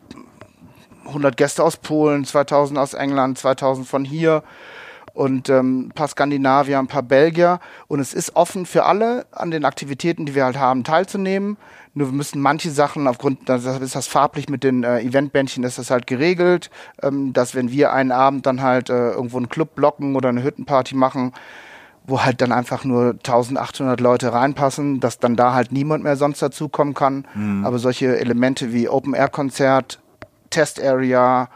[1.07, 4.45] 100 Gäste aus Polen, 2000 aus England, 2000 von hier
[5.15, 7.59] und ähm, ein paar Skandinavier, ein paar Belgier.
[7.89, 11.57] Und es ist offen für alle, an den Aktivitäten, die wir halt haben, teilzunehmen.
[11.93, 15.79] Nur wir müssen manche Sachen aufgrund, das ist das farblich mit den äh, Eventbändchen, ist
[15.79, 16.71] das halt geregelt,
[17.03, 20.45] ähm, dass wenn wir einen Abend dann halt äh, irgendwo einen Club blocken oder eine
[20.45, 21.33] Hüttenparty machen,
[22.09, 26.41] wo halt dann einfach nur 1800 Leute reinpassen, dass dann da halt niemand mehr sonst
[26.41, 27.27] dazukommen kann.
[27.35, 27.65] Mhm.
[27.65, 30.01] Aber solche Elemente wie Open-Air-Konzert,
[30.51, 31.49] Test-Area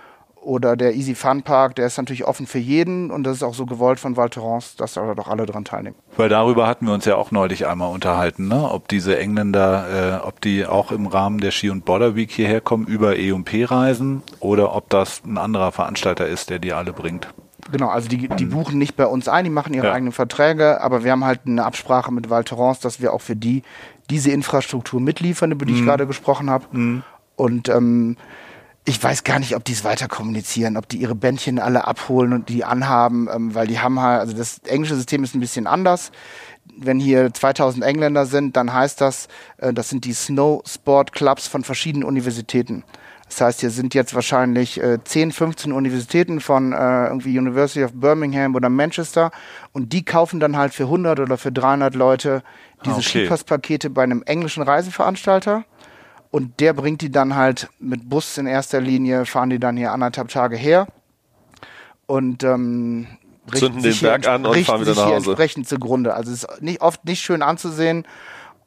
[0.43, 3.55] oder der Easy Fun Park, der ist natürlich offen für jeden und das ist auch
[3.55, 5.97] so gewollt von Val Thorens, dass da doch alle dran teilnehmen.
[6.17, 8.69] Weil darüber hatten wir uns ja auch neulich einmal unterhalten, ne?
[8.71, 12.61] ob diese Engländer, äh, ob die auch im Rahmen der Ski und Border Week hierher
[12.61, 17.29] kommen über E&P reisen oder ob das ein anderer Veranstalter ist, der die alle bringt.
[17.73, 19.93] Genau, also die, die buchen nicht bei uns ein, die machen ihre ja.
[19.95, 23.35] eigenen Verträge, aber wir haben halt eine Absprache mit Val Thorens, dass wir auch für
[23.35, 23.63] die
[24.11, 25.79] diese Infrastruktur mitliefern, über die mhm.
[25.79, 26.67] ich gerade gesprochen habe.
[26.71, 27.03] Mhm.
[27.35, 28.17] Und ähm,
[28.85, 32.33] ich weiß gar nicht, ob die es weiter kommunizieren, ob die ihre Bändchen alle abholen
[32.33, 35.67] und die anhaben, ähm, weil die haben halt, also das englische System ist ein bisschen
[35.67, 36.13] anders.
[36.77, 39.29] Wenn hier 2000 Engländer sind, dann heißt das,
[39.59, 42.85] äh, das sind die Snow Sport Clubs von verschiedenen Universitäten.
[43.33, 47.93] Das heißt, hier sind jetzt wahrscheinlich äh, 10, 15 Universitäten von äh, irgendwie University of
[47.95, 49.31] Birmingham oder Manchester
[49.73, 52.43] und die kaufen dann halt für 100 oder für 300 Leute
[52.85, 53.21] diese Ah, okay.
[53.25, 55.65] Skipasspakete bei einem englischen Reiseveranstalter
[56.31, 59.93] und der bringt die dann halt mit Bus in erster Linie, fahren die dann hier
[59.93, 60.87] anderthalb Tage her
[62.05, 63.07] und ähm,
[63.51, 65.31] richten Zünden den sich hier Berg an und fahren wieder sich nach hier Hause.
[65.31, 66.13] entsprechend zugrunde.
[66.13, 68.05] Also es ist nicht, oft nicht schön anzusehen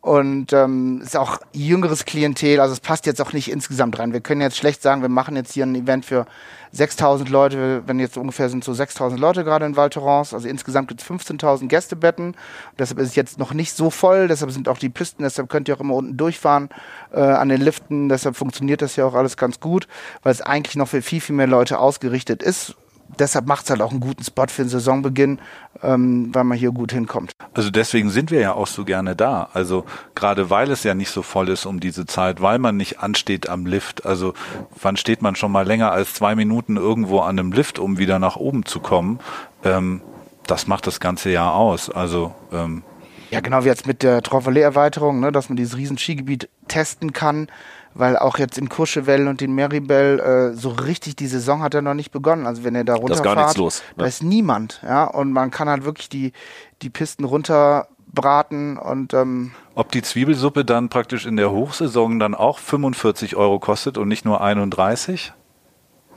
[0.05, 4.13] und ähm, ist auch jüngeres Klientel, also es passt jetzt auch nicht insgesamt rein.
[4.13, 6.27] Wir können jetzt schlecht sagen, wir machen jetzt hier ein Event für
[6.73, 10.89] 6000 Leute, wenn jetzt ungefähr sind so 6000 Leute gerade in Val Thorens, also insgesamt
[10.89, 12.35] gibt es 15.000 Gästebetten.
[12.77, 15.67] Deshalb ist es jetzt noch nicht so voll, deshalb sind auch die Pisten, deshalb könnt
[15.69, 16.69] ihr auch immer unten durchfahren
[17.11, 19.87] äh, an den Liften, deshalb funktioniert das ja auch alles ganz gut,
[20.21, 22.75] weil es eigentlich noch für viel, viel mehr Leute ausgerichtet ist.
[23.19, 25.39] Deshalb macht es halt auch einen guten Spot für den Saisonbeginn,
[25.85, 27.31] ähm, weil man hier gut hinkommt.
[27.53, 29.49] Also deswegen sind wir ja auch so gerne da.
[29.53, 32.99] Also gerade weil es ja nicht so voll ist um diese Zeit, weil man nicht
[32.99, 34.05] ansteht am Lift.
[34.05, 34.33] Also
[34.81, 38.19] wann steht man schon mal länger als zwei Minuten irgendwo an einem Lift, um wieder
[38.19, 39.19] nach oben zu kommen?
[39.63, 40.01] Ähm,
[40.47, 41.89] das macht das ganze Jahr aus.
[41.89, 42.83] Also ähm,
[43.31, 47.47] Ja, genau wie jetzt mit der Trauvelet-Erweiterung, ne, dass man dieses riesen Skigebiet testen kann,
[47.93, 51.81] weil auch jetzt in Courchevel und in Meribel äh, so richtig die Saison hat ja
[51.81, 52.45] noch nicht begonnen.
[52.45, 53.93] Also wenn ihr da Da ist gar nichts runterfahrt, los, ne?
[53.97, 56.33] da ist niemand, ja, und man kann halt wirklich die,
[56.81, 62.59] die Pisten runterbraten und ähm, ob die Zwiebelsuppe dann praktisch in der Hochsaison dann auch
[62.59, 65.33] 45 Euro kostet und nicht nur 31?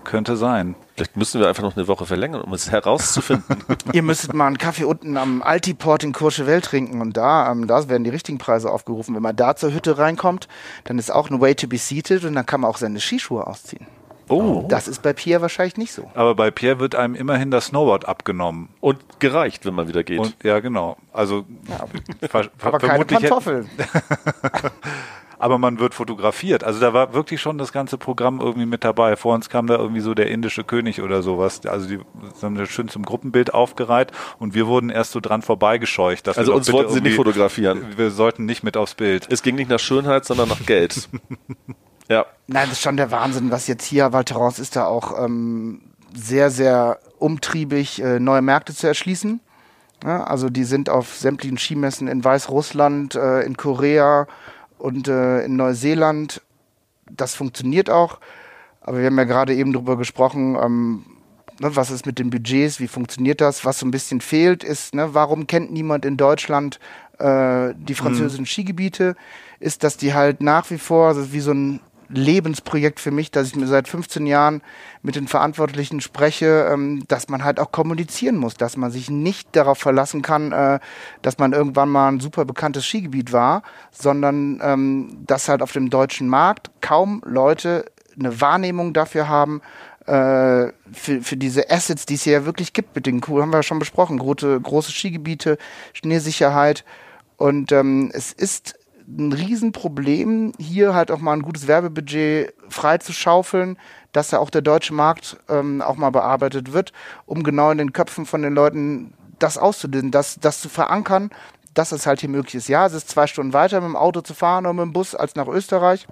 [0.09, 0.75] Könnte sein.
[0.97, 3.59] Vielleicht müssen wir einfach noch eine Woche verlängern, um es herauszufinden.
[3.93, 7.87] ihr müsstet mal einen Kaffee unten am Altiport in Courchevel trinken und da, ähm, da
[7.91, 9.15] werden die richtigen Preise aufgerufen.
[9.15, 10.49] Wenn man da zur Hütte reinkommt,
[10.85, 13.47] dann ist auch ein Way to be seated und dann kann man auch seine Skischuhe
[13.47, 13.87] ausziehen.
[14.31, 14.65] Oh.
[14.67, 16.11] Das ist bei Pierre wahrscheinlich nicht so.
[16.15, 18.71] Aber bei Pierre wird einem immerhin das Snowboard abgenommen.
[18.81, 20.21] Und gereicht, wenn man wieder geht.
[20.21, 20.97] Und ja, genau.
[21.13, 21.45] Also
[22.31, 23.69] ver Aber keine Pantoffeln.
[25.39, 26.65] aber man wird fotografiert.
[26.65, 29.17] Also da war wirklich schon das ganze Programm irgendwie mit dabei.
[29.17, 31.65] Vor uns kam da irgendwie so der indische König oder sowas.
[31.67, 32.01] Also die
[32.43, 36.27] haben das schön zum Gruppenbild aufgereiht und wir wurden erst so dran vorbeigescheucht.
[36.27, 37.97] Dass Also uns wollten sie nicht fotografieren.
[37.97, 39.27] Wir sollten nicht mit aufs Bild.
[39.31, 41.09] es ging nicht nach Schönheit, sondern nach Geld.
[42.09, 42.27] ja.
[42.47, 45.83] Nein, das ist schon der Wahnsinn, was jetzt hier, Val Thorens ist da auch ähm,
[46.15, 49.41] sehr, sehr umtriebig, äh, neue Märkte zu erschließen.
[50.05, 54.27] Ja, also die sind auf sämtlichen Skimessen in Weißrussland, äh, in Korea
[54.79, 56.43] und äh, in Neuseeland.
[57.11, 58.21] Das funktioniert auch.
[58.81, 61.05] Aber wir haben ja gerade eben drüber gesprochen, ähm,
[61.61, 63.65] ne, was ist mit den Budgets, wie funktioniert das?
[63.65, 66.79] Was so ein bisschen fehlt, ist, ne, warum kennt niemand in Deutschland
[67.19, 69.17] äh, die französischen Skigebiete?
[69.61, 73.49] Ist, dass die halt nach wie vor, also wie so ein Lebensprojekt für mich, dass
[73.49, 74.63] ich mir seit 15 Jahren
[75.03, 79.55] mit den Verantwortlichen spreche, ähm, dass man halt auch kommunizieren muss, dass man sich nicht
[79.55, 80.81] darauf verlassen kann, äh,
[81.23, 85.91] dass man irgendwann mal ein super bekanntes Skigebiet war, sondern ähm, dass halt auf dem
[85.91, 87.85] deutschen Markt kaum Leute
[88.19, 89.61] eine Wahrnehmung dafür haben,
[90.09, 93.51] äh, für, für diese Assets, die es hier ja wirklich gibt mit den Kuh, haben
[93.51, 95.59] wir ja schon besprochen, große, große Skigebiete,
[95.93, 96.85] Schneesicherheit.
[97.37, 98.75] Und ähm, es ist
[99.17, 103.79] ein Riesenproblem, hier halt auch mal ein gutes Werbebudget frei zu schaufeln,
[104.13, 106.93] dass ja auch der deutsche Markt ähm, auch mal bearbeitet wird,
[107.25, 111.31] um genau in den Köpfen von den Leuten das auszulösen, das, das zu verankern,
[111.73, 112.69] dass es halt hier möglich ist.
[112.69, 115.15] Ja, es ist zwei Stunden weiter mit dem Auto zu fahren oder mit dem Bus
[115.15, 116.07] als nach Österreich.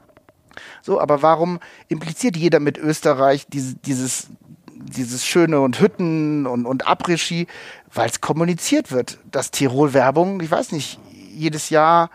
[0.80, 4.28] So, aber warum impliziert jeder mit Österreich diese, dieses,
[4.72, 7.46] dieses schöne und Hütten und, und Après-Ski?
[7.92, 9.18] Weil es kommuniziert wird.
[9.30, 10.98] Das Tirol-Werbung, ich weiß nicht,
[11.34, 12.10] jedes Jahr,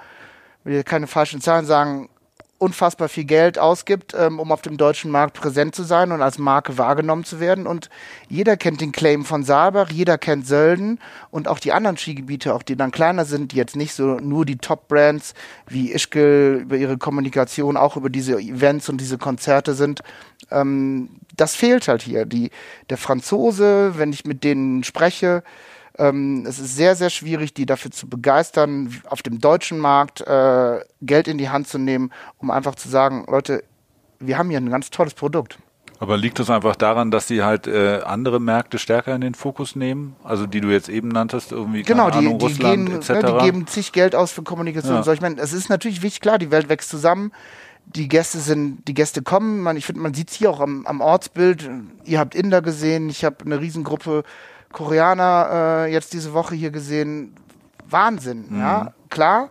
[0.64, 2.09] will keine falschen Zahlen sagen,
[2.62, 6.38] unfassbar viel Geld ausgibt, ähm, um auf dem deutschen Markt präsent zu sein und als
[6.38, 7.66] Marke wahrgenommen zu werden.
[7.66, 7.89] Und
[8.30, 10.99] jeder kennt den Claim von Saalbach, jeder kennt Sölden
[11.32, 14.45] und auch die anderen Skigebiete, auch die dann kleiner sind, die jetzt nicht so nur
[14.45, 15.34] die Top-Brands
[15.68, 20.03] wie Ischgl über ihre Kommunikation, auch über diese Events und diese Konzerte sind.
[20.51, 22.28] Ähm, das fehlt halt hier.
[22.28, 22.51] Die,
[22.91, 25.41] der Franzose, wenn ich mit denen spreche,
[26.02, 30.80] ähm, es ist sehr, sehr schwierig, die dafür zu begeistern, auf dem deutschen Markt äh,
[31.02, 33.64] Geld in die Hand zu nehmen, um einfach zu sagen, Leute,
[34.20, 35.60] wir haben hier ein ganz tolles Produkt.
[35.99, 39.76] Aber liegt das einfach daran, dass sie halt äh, andere Märkte stärker in den Fokus
[39.76, 40.16] nehmen?
[40.24, 43.10] Also die du jetzt eben nanntest, irgendwie Genau, die, Ahnung, die, Russland gehen, etc.
[43.10, 44.95] ne, die geben zig Geld aus für Kommunikation.
[44.95, 45.04] Ja.
[45.04, 47.32] So, ich meine, es ist natürlich wichtig, klar, die Welt wächst zusammen.
[47.86, 49.62] Die Gäste sind, die Gäste kommen.
[49.62, 51.70] Man, ich finde, man sieht es hier auch am, am Ortsbild.
[52.06, 54.24] Ihr habt Inder gesehen, ich habe eine Riesengruppe
[54.72, 57.36] Koreaner äh, jetzt diese Woche hier gesehen.
[57.90, 58.60] Wahnsinn, Mhm.
[58.60, 59.50] ja, klar.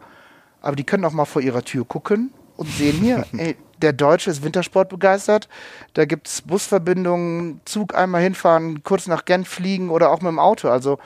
[0.62, 4.30] Aber die können auch mal vor ihrer Tür gucken und sehen hier, ey, der Deutsche
[4.30, 5.48] ist Wintersport begeistert.
[5.94, 10.38] Da gibt es Busverbindungen, Zug einmal hinfahren, kurz nach Genf fliegen oder auch mit dem
[10.38, 10.68] Auto.
[10.68, 10.98] Also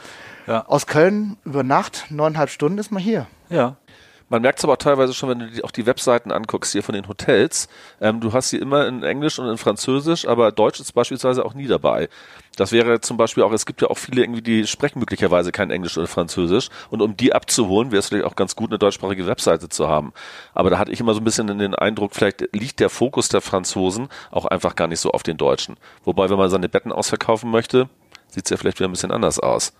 [0.47, 0.65] ja.
[0.67, 3.27] aus Köln über Nacht, neuneinhalb Stunden ist man hier.
[3.49, 3.77] Ja.
[4.31, 6.95] Man merkt es aber teilweise schon, wenn du dir auch die Webseiten anguckst hier von
[6.95, 7.69] den Hotels.
[8.01, 11.53] Ähm, du hast sie immer in Englisch und in Französisch, aber Deutsch ist beispielsweise auch
[11.53, 12.09] nie dabei.
[12.57, 15.71] Das wäre zum Beispiel auch, es gibt ja auch viele irgendwie, die sprechen möglicherweise kein
[15.71, 16.71] Englisch oder Französisch.
[16.89, 20.13] Und um die abzuholen, wäre es vielleicht auch ganz gut, eine deutschsprachige Webseite zu haben.
[20.55, 23.43] Aber da hatte ich immer so ein bisschen den Eindruck, vielleicht liegt der Fokus der
[23.43, 25.77] Franzosen auch einfach gar nicht so auf den Deutschen.
[26.05, 27.91] Wobei, wenn man seine Betten ausverkaufen möchte,
[28.29, 29.75] sieht es ja vielleicht wieder ein bisschen anders aus.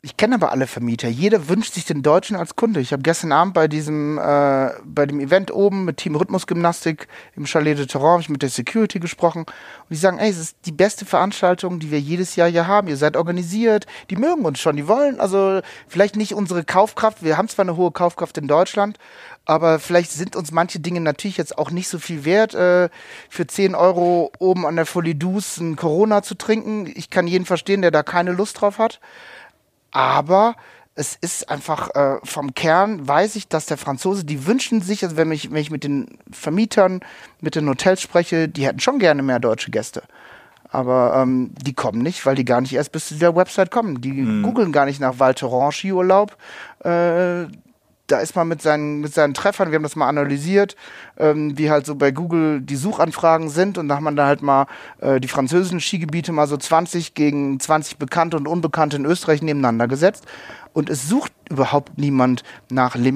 [0.00, 1.08] Ich kenne aber alle Vermieter.
[1.08, 2.78] Jeder wünscht sich den Deutschen als Kunde.
[2.78, 7.46] Ich habe gestern Abend bei diesem, äh, bei dem Event oben mit Team Rhythmusgymnastik im
[7.46, 10.72] Chalet de Terrain ich mit der Security gesprochen und die sagen, ey, es ist die
[10.72, 12.86] beste Veranstaltung, die wir jedes Jahr hier haben.
[12.86, 17.24] Ihr seid organisiert, die mögen uns schon, die wollen also vielleicht nicht unsere Kaufkraft.
[17.24, 18.98] Wir haben zwar eine hohe Kaufkraft in Deutschland,
[19.46, 22.88] aber vielleicht sind uns manche Dinge natürlich jetzt auch nicht so viel wert, äh,
[23.28, 26.86] für 10 Euro oben an der Folie Douce ein Corona zu trinken.
[26.94, 29.00] Ich kann jeden verstehen, der da keine Lust drauf hat
[29.90, 30.56] aber
[30.94, 35.16] es ist einfach äh, vom Kern, weiß ich, dass der Franzose, die wünschen sich, also
[35.16, 37.00] wenn ich, wenn ich mit den Vermietern,
[37.40, 40.02] mit den Hotels spreche, die hätten schon gerne mehr deutsche Gäste.
[40.70, 44.00] Aber ähm, die kommen nicht, weil die gar nicht erst bis zu der Website kommen.
[44.00, 44.42] Die mhm.
[44.42, 46.36] googeln gar nicht nach Val Thorens Skiurlaub.
[46.84, 47.46] Äh,
[48.08, 50.76] da ist man mit seinen, mit seinen Treffern, wir haben das mal analysiert,
[51.18, 54.42] ähm, wie halt so bei Google die Suchanfragen sind und da hat man da halt
[54.42, 54.66] mal
[55.00, 59.88] äh, die französischen Skigebiete mal so 20 gegen 20 bekannte und unbekannte in Österreich nebeneinander
[59.88, 60.26] gesetzt.
[60.72, 63.12] Und es sucht überhaupt niemand nach Le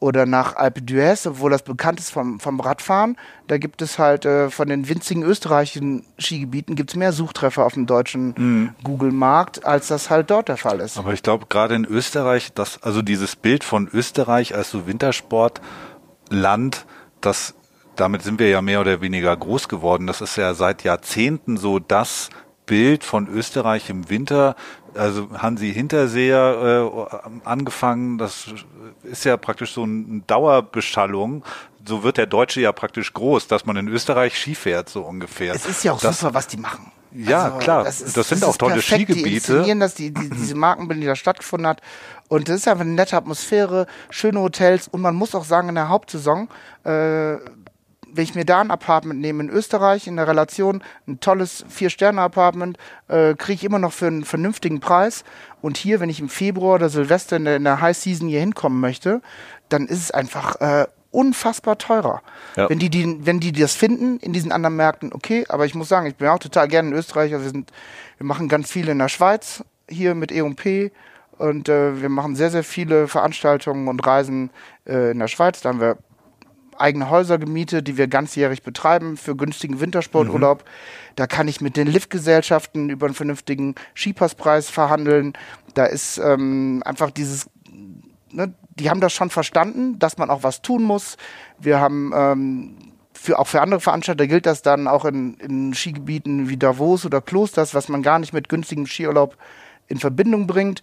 [0.00, 3.16] oder nach Alpe d'Huez, obwohl das bekannt ist vom, vom Radfahren.
[3.46, 7.74] Da gibt es halt äh, von den winzigen österreichischen Skigebieten gibt es mehr Suchtreffer auf
[7.74, 8.74] dem deutschen mhm.
[8.84, 10.98] Google-Markt, als das halt dort der Fall ist.
[10.98, 16.86] Aber ich glaube, gerade in Österreich, das, also dieses Bild von Österreich als so Wintersportland,
[17.20, 17.54] das
[17.96, 20.06] damit sind wir ja mehr oder weniger groß geworden.
[20.06, 22.30] Das ist ja seit Jahrzehnten so das
[22.64, 24.54] Bild von Österreich im Winter
[24.94, 28.48] also Hansi Hinterseher äh, angefangen, das
[29.02, 31.44] ist ja praktisch so eine Dauerbeschallung.
[31.86, 35.54] So wird der Deutsche ja praktisch groß, dass man in Österreich Ski fährt, so ungefähr.
[35.54, 36.92] Es ist ja auch das, super, was die machen.
[37.12, 37.84] Ja, also, klar.
[37.84, 39.62] Das, ist, das sind das auch tolle perfekt, Skigebiete.
[39.62, 41.80] Die dass die, die, diese Markenbildung, die da stattgefunden hat.
[42.28, 44.88] Und das ist einfach eine nette Atmosphäre, schöne Hotels.
[44.88, 46.48] Und man muss auch sagen, in der Hauptsaison
[46.84, 47.36] äh,
[48.12, 52.78] wenn ich mir da ein Apartment nehme in Österreich in der Relation, ein tolles Vier-Sterne-Apartment,
[53.08, 55.24] äh, kriege ich immer noch für einen vernünftigen Preis.
[55.60, 58.40] Und hier, wenn ich im Februar oder Silvester in der, in der High Season hier
[58.40, 59.20] hinkommen möchte,
[59.68, 62.22] dann ist es einfach äh, unfassbar teurer.
[62.56, 62.68] Ja.
[62.68, 65.88] Wenn, die, die, wenn die das finden in diesen anderen Märkten, okay, aber ich muss
[65.88, 67.32] sagen, ich bin auch total gerne in Österreich.
[67.32, 67.72] Also wir, sind,
[68.18, 70.92] wir machen ganz viel in der Schweiz hier mit E&P
[71.38, 74.50] und äh, wir machen sehr, sehr viele Veranstaltungen und Reisen
[74.86, 75.60] äh, in der Schweiz.
[75.60, 75.96] Da haben wir
[76.80, 80.64] eigene Häuser gemietet, die wir ganzjährig betreiben für günstigen Wintersporturlaub.
[80.64, 80.68] Mhm.
[81.16, 85.32] Da kann ich mit den Liftgesellschaften über einen vernünftigen Skipasspreis verhandeln.
[85.74, 87.48] Da ist ähm, einfach dieses,
[88.30, 91.16] ne, die haben das schon verstanden, dass man auch was tun muss.
[91.58, 92.76] Wir haben ähm,
[93.12, 97.20] für, auch für andere Veranstalter gilt das dann auch in, in Skigebieten wie Davos oder
[97.20, 99.36] Klosters, was man gar nicht mit günstigem Skiurlaub
[99.88, 100.82] in Verbindung bringt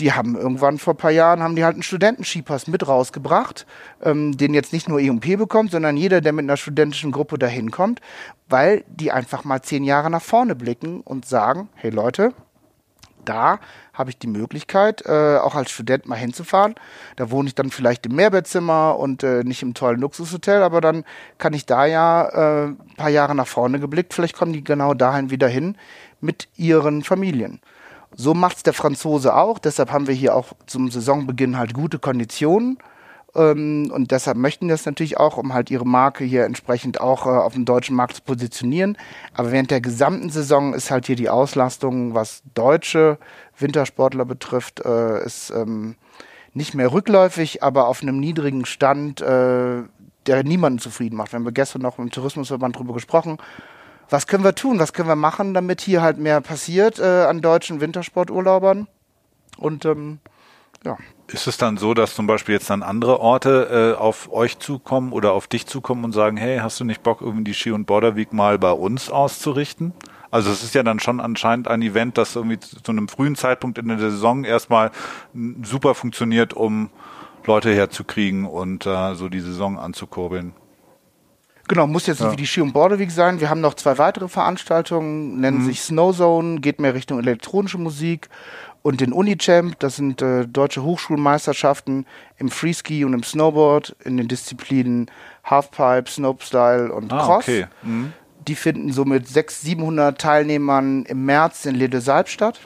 [0.00, 3.66] die haben irgendwann vor ein paar Jahren haben die halt einen Studentenskipass mit rausgebracht,
[4.02, 7.70] ähm, den jetzt nicht nur E&P bekommt, sondern jeder, der mit einer studentischen Gruppe dahin
[7.70, 8.00] kommt,
[8.48, 12.32] weil die einfach mal zehn Jahre nach vorne blicken und sagen, hey Leute,
[13.24, 13.60] da
[13.92, 16.74] habe ich die Möglichkeit, äh, auch als Student mal hinzufahren.
[17.16, 21.04] Da wohne ich dann vielleicht im Mehrbettzimmer und äh, nicht im tollen Luxushotel, aber dann
[21.38, 24.94] kann ich da ja äh, ein paar Jahre nach vorne geblickt, vielleicht kommen die genau
[24.94, 25.76] dahin wieder hin
[26.20, 27.60] mit ihren Familien.
[28.14, 29.58] So macht's der Franzose auch.
[29.58, 32.78] Deshalb haben wir hier auch zum Saisonbeginn halt gute Konditionen.
[33.34, 37.30] Ähm, und deshalb möchten das natürlich auch, um halt ihre Marke hier entsprechend auch äh,
[37.30, 38.98] auf dem deutschen Markt zu positionieren.
[39.34, 43.18] Aber während der gesamten Saison ist halt hier die Auslastung, was deutsche
[43.58, 45.96] Wintersportler betrifft, äh, ist ähm,
[46.52, 49.82] nicht mehr rückläufig, aber auf einem niedrigen Stand, äh,
[50.26, 51.32] der niemanden zufrieden macht.
[51.32, 53.38] Wir haben gestern noch dem Tourismusverband drüber gesprochen
[54.12, 57.40] was können wir tun, was können wir machen, damit hier halt mehr passiert äh, an
[57.40, 58.86] deutschen Wintersporturlaubern.
[59.56, 60.18] Und ähm,
[60.84, 60.98] ja.
[61.28, 65.12] Ist es dann so, dass zum Beispiel jetzt dann andere Orte äh, auf euch zukommen
[65.12, 67.86] oder auf dich zukommen und sagen, hey, hast du nicht Bock, irgendwie die Ski- und
[67.86, 69.94] Border Week mal bei uns auszurichten?
[70.30, 73.78] Also es ist ja dann schon anscheinend ein Event, das irgendwie zu einem frühen Zeitpunkt
[73.78, 74.90] in der Saison erstmal
[75.62, 76.90] super funktioniert, um
[77.44, 80.54] Leute herzukriegen und äh, so die Saison anzukurbeln.
[81.72, 82.32] Genau, muss jetzt nicht Ja.
[82.32, 83.40] wie die Ski- und Borderweek sein.
[83.40, 85.64] Wir haben noch zwei weitere Veranstaltungen, nennen Mhm.
[85.64, 88.28] sich Snowzone, geht mehr Richtung elektronische Musik
[88.82, 92.04] und den Unichamp, das sind äh, deutsche Hochschulmeisterschaften
[92.36, 95.10] im Freeski und im Snowboard in den Disziplinen
[95.44, 97.44] Halfpipe, Snopestyle und Ah, Cross.
[97.44, 97.66] okay.
[97.82, 98.12] Mhm.
[98.48, 102.60] Die finden so mit 600, 700 Teilnehmern im März in Les Salb statt.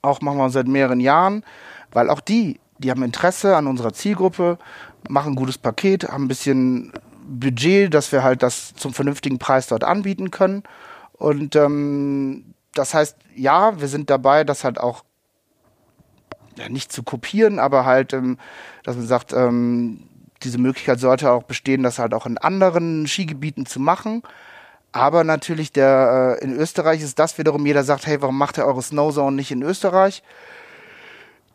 [0.00, 1.44] Auch machen wir seit mehreren Jahren,
[1.92, 4.56] weil auch die, die haben Interesse an unserer Zielgruppe,
[5.06, 6.92] machen ein gutes Paket, haben ein bisschen
[7.30, 10.64] Budget, dass wir halt das zum vernünftigen Preis dort anbieten können.
[11.12, 15.04] Und ähm, das heißt, ja, wir sind dabei, das halt auch
[16.56, 18.38] ja, nicht zu kopieren, aber halt, ähm,
[18.82, 20.08] dass man sagt, ähm,
[20.42, 24.22] diese Möglichkeit sollte auch bestehen, das halt auch in anderen Skigebieten zu machen.
[24.92, 28.66] Aber natürlich der äh, in Österreich ist das wiederum, jeder sagt, hey, warum macht ihr
[28.66, 30.22] eure Snowzone nicht in Österreich?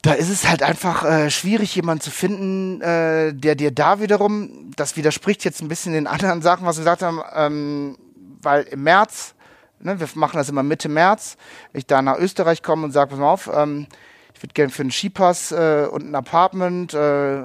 [0.06, 4.70] Da ist es halt einfach äh, schwierig, jemanden zu finden, äh, der dir da wiederum,
[4.76, 7.98] das widerspricht jetzt ein bisschen den anderen Sachen, was wir gesagt haben, ähm,
[8.44, 9.34] weil im März,
[9.80, 11.38] ne, wir machen das immer Mitte März,
[11.74, 13.88] ich da nach Österreich komme und sage, pass mal auf, ähm,
[14.36, 17.42] ich würde gerne für einen Skipass äh, und ein Apartment äh,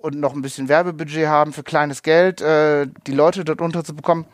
[0.00, 4.24] und noch ein bisschen Werbebudget haben für kleines Geld, äh, die Leute dort unterzubekommen,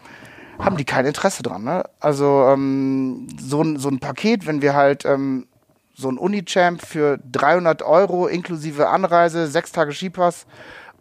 [0.60, 1.64] haben die kein Interesse dran.
[1.64, 1.82] Ne?
[1.98, 5.48] Also ähm, so, so ein Paket, wenn wir halt ähm,
[5.94, 10.46] so ein Unichamp für 300 Euro inklusive Anreise, sechs Tage Skipass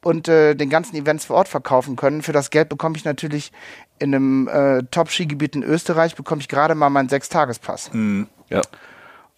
[0.03, 2.21] und äh, den ganzen Events vor Ort verkaufen können.
[2.21, 3.51] Für das Geld bekomme ich natürlich
[3.99, 7.89] in einem äh, Top-Skigebiet in Österreich bekomme ich gerade mal meinen Sechstagespass.
[8.49, 8.61] Ja.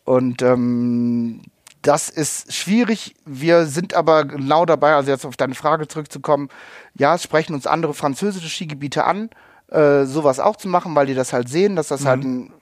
[0.04, 1.42] Und ähm,
[1.82, 3.16] das ist schwierig.
[3.26, 6.50] Wir sind aber genau dabei, also jetzt auf deine Frage zurückzukommen.
[6.96, 9.30] Ja, es sprechen uns andere französische Skigebiete an,
[9.70, 12.54] äh, sowas auch zu machen, weil die das halt sehen, dass das halt ein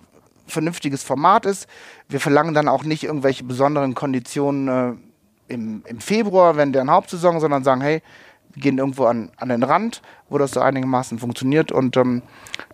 [0.48, 1.68] vernünftiges Format ist.
[2.10, 7.40] Wir verlangen dann auch nicht irgendwelche besonderen Konditionen äh, im, im Februar, wenn deren Hauptsaison,
[7.40, 8.02] sondern sagen, hey,
[8.54, 11.72] wir gehen irgendwo an, an den Rand, wo das so einigermaßen funktioniert.
[11.72, 12.22] Und ähm,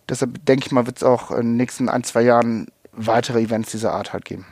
[0.08, 3.72] deshalb denke ich mal, wird es auch in den nächsten ein, zwei Jahren weitere Events
[3.72, 4.46] dieser Art halt geben.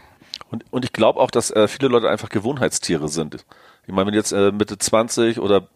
[0.49, 3.45] Und, und ich glaube auch, dass äh, viele Leute einfach Gewohnheitstiere sind.
[3.86, 5.68] Ich meine, wenn jetzt äh, Mitte 20 oder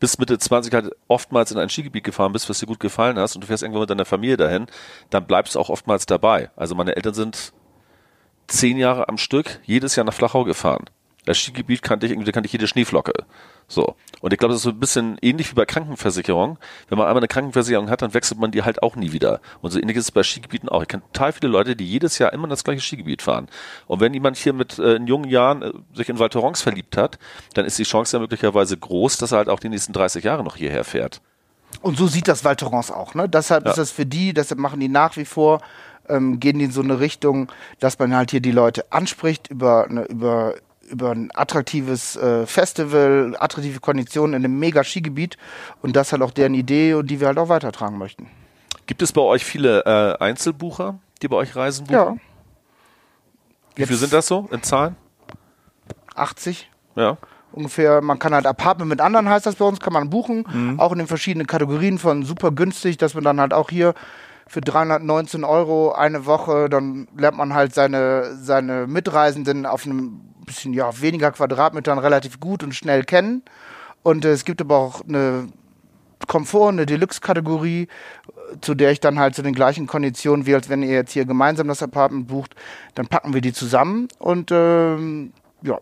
[0.00, 3.36] bis Mitte 20 halt oftmals in ein Skigebiet gefahren bist, was dir gut gefallen hast
[3.36, 4.66] und du fährst irgendwann mit deiner Familie dahin,
[5.10, 6.50] dann bleibst du auch oftmals dabei.
[6.56, 7.52] Also meine Eltern sind
[8.48, 10.86] zehn Jahre am Stück jedes Jahr nach Flachau gefahren.
[11.26, 13.12] Das Skigebiet kannte ich irgendwie, da kannte ich jede Schneeflocke.
[13.68, 13.94] So.
[14.20, 16.58] Und ich glaube, das ist so ein bisschen ähnlich wie bei Krankenversicherung.
[16.88, 19.40] Wenn man einmal eine Krankenversicherung hat, dann wechselt man die halt auch nie wieder.
[19.60, 20.82] Und so ähnlich ist es bei Skigebieten auch.
[20.82, 23.48] Ich kenne total viele Leute, die jedes Jahr immer in das gleiche Skigebiet fahren.
[23.86, 26.96] Und wenn jemand hier mit äh, in jungen Jahren äh, sich in Val Thorens verliebt
[26.96, 27.18] hat,
[27.54, 30.42] dann ist die Chance ja möglicherweise groß, dass er halt auch die nächsten 30 Jahre
[30.42, 31.20] noch hierher fährt.
[31.82, 33.14] Und so sieht das Val Thorens auch.
[33.14, 33.28] Ne?
[33.28, 33.70] Deshalb Ja.
[33.70, 35.60] ist das für die, deshalb machen die nach wie vor,
[36.08, 39.84] ähm, gehen die in so eine Richtung, dass man halt hier die Leute anspricht über,
[39.84, 40.54] eine, über,
[40.90, 45.36] über ein attraktives äh, Festival, attraktive Konditionen in einem mega Skigebiet.
[45.82, 48.28] Und das halt auch deren Idee und die wir halt auch weitertragen möchten.
[48.86, 51.94] Gibt es bei euch viele äh, Einzelbucher, die bei euch Reisen buchen?
[51.96, 52.16] Ja.
[53.76, 54.96] Wie viel Jetzt sind das so in Zahlen?
[56.14, 57.16] 80 Ja.
[57.52, 58.00] ungefähr.
[58.02, 60.44] Man kann halt Apartment mit anderen, heißt das bei uns, kann man buchen.
[60.52, 60.80] Mhm.
[60.80, 63.94] Auch in den verschiedenen Kategorien von super günstig, dass man dann halt auch hier
[64.50, 70.72] für 319 Euro eine Woche, dann lernt man halt seine, seine Mitreisenden auf einem bisschen
[70.72, 73.44] ja, weniger Quadratmetern relativ gut und schnell kennen.
[74.02, 75.46] Und äh, es gibt aber auch eine
[76.26, 77.86] Komfort, eine Deluxe-Kategorie,
[78.60, 81.26] zu der ich dann halt zu den gleichen Konditionen, wie als wenn ihr jetzt hier
[81.26, 82.56] gemeinsam das Apartment bucht,
[82.96, 85.32] dann packen wir die zusammen und ähm,
[85.62, 85.78] ja,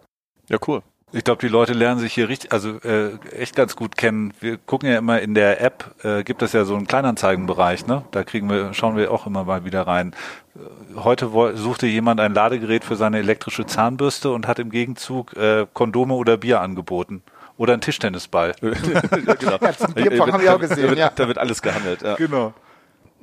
[0.50, 0.82] Ja, cool.
[1.12, 4.34] Ich glaube, die Leute lernen sich hier richtig, also äh, echt ganz gut kennen.
[4.40, 8.04] Wir gucken ja immer in der App, äh, gibt es ja so einen Kleinanzeigenbereich, ne?
[8.10, 10.12] Da kriegen wir, schauen wir auch immer mal wieder rein.
[10.54, 15.66] Äh, Heute suchte jemand ein Ladegerät für seine elektrische Zahnbürste und hat im Gegenzug äh,
[15.72, 17.22] Kondome oder Bier angeboten.
[17.56, 18.54] Oder einen Tischtennisball.
[18.62, 19.58] ja, genau.
[19.72, 21.10] zum Bierpong habe ich auch gesehen, Da wird, ja.
[21.14, 22.02] da wird alles gehandelt.
[22.02, 22.14] Ja.
[22.16, 22.52] Genau.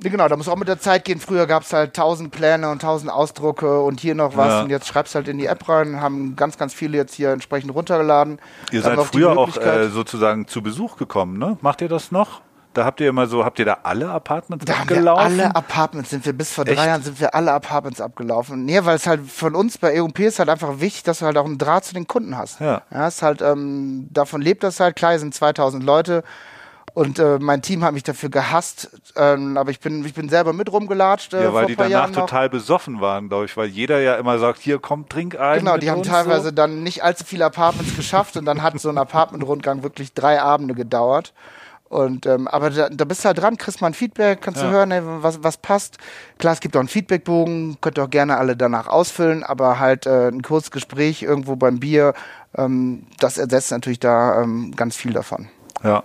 [0.00, 1.20] Genau, da muss auch mit der Zeit gehen.
[1.20, 4.48] Früher gab es halt tausend Pläne und tausend Ausdrucke und hier noch was.
[4.48, 4.62] Ja.
[4.62, 7.74] Und jetzt schreibst halt in die App rein, haben ganz, ganz viele jetzt hier entsprechend
[7.74, 8.38] runtergeladen.
[8.72, 11.56] Ihr seid auch früher auch äh, sozusagen zu Besuch gekommen, ne?
[11.62, 12.42] Macht ihr das noch?
[12.76, 15.40] Da habt ihr immer so, habt ihr da alle Apartments Da haben wir abgelaufen?
[15.40, 16.76] alle Apartments, sind wir bis vor Echt?
[16.76, 18.66] drei Jahren sind wir alle Apartments abgelaufen.
[18.66, 21.38] Nee, weil es halt von uns bei EUP ist halt einfach wichtig, dass du halt
[21.38, 22.60] auch einen Draht zu den Kunden hast.
[22.60, 22.82] Ja.
[22.90, 24.94] ja ist halt, ähm, davon lebt das halt.
[24.94, 26.22] Klar, hier sind 2000 Leute
[26.96, 30.54] und äh, mein Team hat mich dafür gehasst, ähm, aber ich bin, ich bin selber
[30.54, 31.34] mit rumgelatscht.
[31.34, 32.20] Äh, ja, weil die danach Jahren noch.
[32.20, 35.58] total besoffen waren, glaube ich, weil jeder ja immer sagt, hier komm, trink ein.
[35.58, 36.50] Genau, die haben teilweise so.
[36.52, 40.72] dann nicht allzu viele Apartments geschafft und dann hat so ein Apartment-Rundgang wirklich drei Abende
[40.72, 41.34] gedauert.
[41.90, 44.64] Und ähm, aber da, da bist du halt dran, kriegst mal ein Feedback, kannst du
[44.64, 44.72] Ja.
[44.72, 45.98] hören, ey, was, was passt.
[46.38, 50.06] Klar, es gibt auch einen Feedbackbogen, könnt ihr auch gerne alle danach ausfüllen, aber halt
[50.06, 52.14] äh, ein kurzes Gespräch irgendwo beim Bier,
[52.56, 55.50] ähm, das ersetzt natürlich da ähm, ganz viel davon.
[55.84, 56.02] Ja.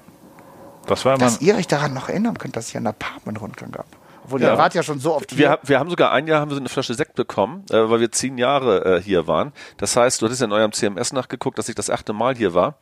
[0.87, 1.25] Das war immer.
[1.25, 3.85] Dass ihr euch daran noch erinnern könnt, dass es hier einen Apartment-Rundgang gab.
[4.23, 4.53] Obwohl, Ja.
[4.53, 5.49] ihr wart ja schon so oft Wir, hier.
[5.51, 7.99] haben- wir haben sogar ein Jahr haben wir so eine Flasche Sekt bekommen, äh, weil
[7.99, 9.51] wir zehn Jahre äh, hier waren.
[9.77, 12.53] Das heißt, du hattest ja in eurem CMS nachgeguckt, dass ich das achte Mal hier
[12.53, 12.75] war.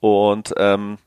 [0.00, 0.98] Und ähm,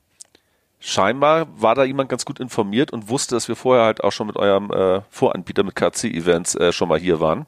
[0.80, 4.26] scheinbar war da jemand ganz gut informiert und wusste, dass wir vorher halt auch schon
[4.26, 7.46] mit eurem äh, Voranbieter, mit KC-Events äh, schon mal hier waren.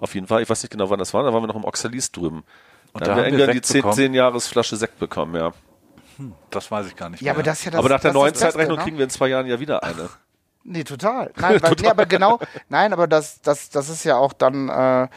[0.00, 1.64] Auf jeden Fall, ich weiß nicht genau, wann das war, da waren wir noch im
[1.64, 2.44] Oxalis drüben.
[2.92, 3.94] Und da da haben wir irgendwann die Sekt 10, bekommen?
[3.94, 5.52] 10 Jahres Flasche Sekt bekommen, ja.
[6.50, 7.34] Das weiß ich gar nicht ja, mehr.
[7.34, 8.84] aber das ist ja das Aber nach der neuen Zeitrechnung ne?
[8.84, 10.08] kriegen wir in zwei Jahren ja wieder eine.
[10.64, 11.30] Nee, total.
[11.36, 12.38] Nein, weil, Nee, aber genau,
[12.68, 15.08] nein, aber das, das, das ist ja auch dann äh,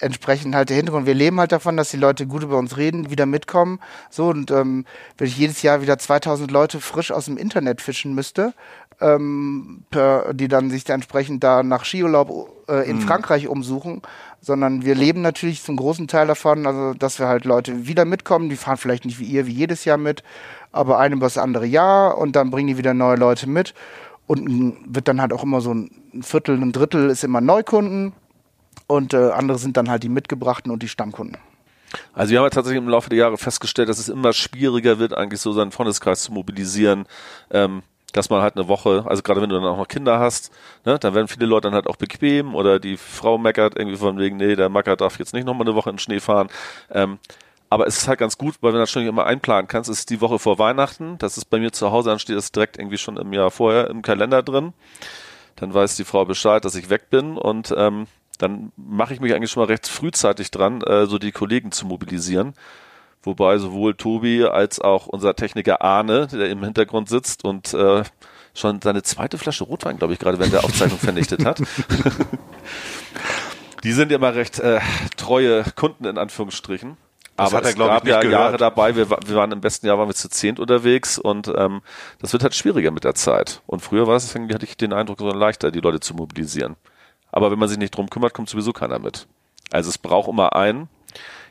[0.00, 1.06] entsprechend halt der Hintergrund.
[1.06, 3.80] Wir leben halt davon, dass die Leute gut über uns reden, wieder mitkommen.
[4.10, 4.84] So, und ähm,
[5.18, 8.52] wenn ich jedes Jahr wieder 2000 Leute frisch aus dem Internet fischen müsste,
[9.00, 14.02] ähm, per, die dann sich da entsprechend da nach Skiurlaub äh, in Frankreich umsuchen,
[14.40, 18.48] sondern wir leben natürlich zum großen Teil davon, also dass wir halt Leute wieder mitkommen,
[18.48, 20.22] die fahren vielleicht nicht wie ihr, wie jedes Jahr mit,
[20.72, 23.74] aber ein über das andere Jahr und dann bringen die wieder neue Leute mit.
[24.26, 25.90] Und ein- wird dann halt auch immer so ein
[26.22, 28.12] Viertel, ein Drittel ist immer Neukunden
[28.86, 31.38] und äh, andere sind dann halt die Mitgebrachten und die Stammkunden.
[32.12, 35.14] Also wir haben ja tatsächlich im Laufe der Jahre festgestellt, dass es immer schwieriger wird,
[35.14, 37.06] eigentlich so seinen Freundeskreis zu mobilisieren,
[37.50, 37.82] ähm,
[38.12, 40.50] dass man halt eine Woche, also gerade wenn du dann auch noch Kinder hast,
[40.84, 44.18] ne, dann werden viele Leute dann halt auch bequem oder die Frau meckert irgendwie von
[44.18, 46.48] wegen, nee, der Macker darf jetzt nicht nochmal eine Woche in den Schnee fahren.
[46.90, 47.18] Ähm,
[47.68, 50.10] aber es ist halt ganz gut, weil wenn du das schon immer einplanen kannst, ist
[50.10, 52.98] die Woche vor Weihnachten, das ist bei mir zu Hause, dann steht das direkt irgendwie
[52.98, 54.72] schon im Jahr vorher im Kalender drin.
[55.56, 58.06] Dann weiß die Frau Bescheid, dass ich weg bin und ähm,
[58.38, 61.86] dann mache ich mich eigentlich schon mal recht frühzeitig dran, äh, so die Kollegen zu
[61.86, 62.54] mobilisieren.
[63.22, 68.04] Wobei sowohl Tobi als auch unser Techniker Arne, der im Hintergrund sitzt und äh,
[68.54, 71.60] schon seine zweite Flasche Rotwein, glaube ich, gerade während der Aufzeichnung vernichtet hat.
[73.84, 74.80] Die sind ja immer recht äh,
[75.16, 76.96] treue Kunden in Anführungsstrichen.
[77.36, 78.40] Das Aber hat er, es ich, gab nicht ja gehört.
[78.40, 81.82] Jahre dabei, wir, wir waren im besten Jahr waren wir zu zehnt unterwegs und ähm,
[82.20, 83.60] das wird halt schwieriger mit der Zeit.
[83.66, 86.76] Und früher war es irgendwie, hatte ich den Eindruck, so leichter, die Leute zu mobilisieren.
[87.36, 89.26] Aber wenn man sich nicht drum kümmert, kommt sowieso keiner mit.
[89.70, 90.88] Also es braucht immer einen.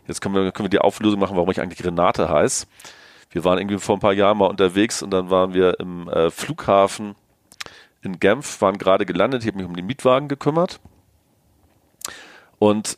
[0.07, 2.65] Jetzt können wir, können wir die Auflösung machen, warum ich eigentlich Renate heiße.
[3.29, 6.31] Wir waren irgendwie vor ein paar Jahren mal unterwegs und dann waren wir im äh,
[6.31, 7.13] Flughafen
[8.01, 10.79] in Genf, waren gerade gelandet, ich habe mich um den Mietwagen gekümmert.
[12.57, 12.97] Und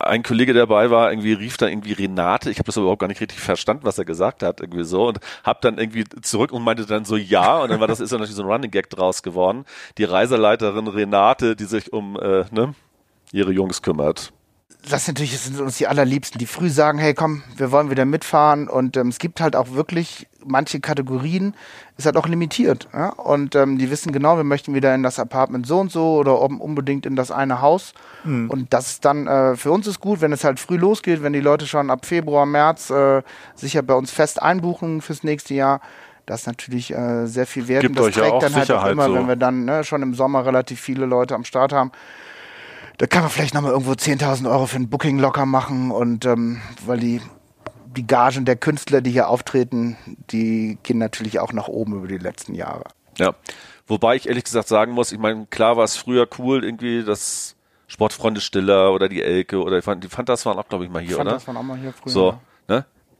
[0.00, 2.50] ein Kollege dabei war, irgendwie rief dann irgendwie Renate.
[2.50, 5.08] Ich habe das überhaupt gar nicht richtig verstanden, was er gesagt hat, irgendwie so.
[5.08, 7.62] Und hab dann irgendwie zurück und meinte dann so ja.
[7.62, 9.64] Und dann war das ist dann natürlich so ein Running Gag draus geworden.
[9.98, 12.74] Die Reiseleiterin Renate, die sich um äh, ne,
[13.32, 14.32] ihre Jungs kümmert.
[14.88, 18.04] das natürlich das sind uns die allerliebsten, die früh sagen, hey komm, wir wollen wieder
[18.04, 21.54] mitfahren und ähm, es gibt halt auch wirklich manche Kategorien,
[21.96, 23.10] ist halt auch limitiert ja?
[23.10, 26.40] und ähm, die wissen genau, wir möchten wieder in das Apartment so und so oder
[26.40, 27.92] unbedingt in das eine Haus
[28.24, 31.32] und das ist dann äh, für uns ist gut, wenn es halt früh losgeht, wenn
[31.32, 33.22] die Leute schon ab Februar, März äh,
[33.54, 35.80] sich ja bei uns fest einbuchen fürs nächste Jahr.
[36.26, 38.54] Das ist natürlich äh, sehr viel wert Gibt und das euch ja trägt auch dann
[38.54, 39.14] halt auch immer, so.
[39.14, 41.90] wenn wir dann ne, schon im Sommer relativ viele Leute am Start haben,
[42.98, 46.60] da kann man vielleicht nochmal irgendwo 10.000 Euro für ein Booking locker machen und ähm,
[46.84, 47.20] weil die,
[47.96, 49.96] die Gagen der Künstler, die hier auftreten,
[50.30, 52.84] die gehen natürlich auch nach oben über die letzten Jahre.
[53.18, 53.34] Ja.
[53.86, 57.56] Wobei ich ehrlich gesagt sagen muss, ich meine, klar war es früher cool, irgendwie das
[57.88, 61.02] Sportfreunde Stiller oder die Elke oder die Fant- die Fantas waren auch, glaube ich, mal
[61.02, 61.36] hier, fand oder?
[61.36, 62.12] das waren auch mal hier früher.
[62.12, 62.40] So?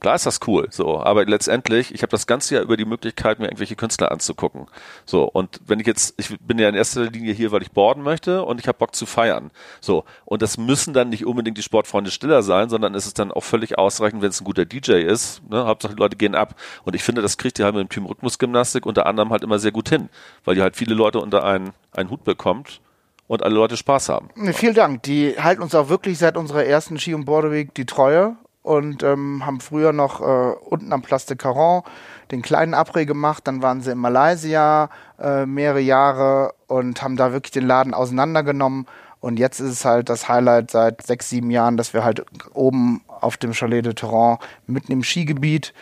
[0.01, 3.37] Klar ist das cool, so, aber letztendlich, ich habe das ganze Jahr über die Möglichkeit,
[3.37, 4.65] mir irgendwelche Künstler anzugucken.
[5.05, 8.01] So, und wenn ich jetzt, ich bin ja in erster Linie hier, weil ich boarden
[8.01, 9.51] möchte und ich habe Bock zu feiern.
[9.79, 13.31] So, und das müssen dann nicht unbedingt die Sportfreunde Stiller sein, sondern es ist dann
[13.31, 15.47] auch völlig ausreichend, wenn es ein guter DJ ist.
[15.51, 15.65] Ne?
[15.67, 16.55] Hauptsache die Leute gehen ab.
[16.83, 19.59] Und ich finde, das kriegt ihr halt mit dem Team Rhythmusgymnastik unter anderem halt immer
[19.59, 20.09] sehr gut hin,
[20.45, 22.81] weil ihr halt viele Leute unter einen, einen Hut bekommt
[23.27, 24.29] und alle Leute Spaß haben.
[24.53, 25.03] Vielen Dank.
[25.03, 29.03] Die halten uns auch wirklich seit unserer ersten Ski- und Border Week die Treue und
[29.03, 31.83] ähm, haben früher noch äh, unten am Place de Caron
[32.31, 33.47] den kleinen Abre gemacht.
[33.47, 34.89] Dann waren sie in Malaysia
[35.19, 38.85] äh, mehrere Jahre und haben da wirklich den Laden auseinandergenommen.
[39.19, 43.01] Und jetzt ist es halt das Highlight seit sechs, sieben Jahren, dass wir halt oben
[43.07, 45.73] auf dem Chalet de Terrain mitten im Skigebiet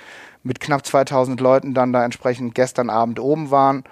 [0.43, 3.83] mit knapp 2000 Leuten dann da entsprechend gestern Abend oben waren.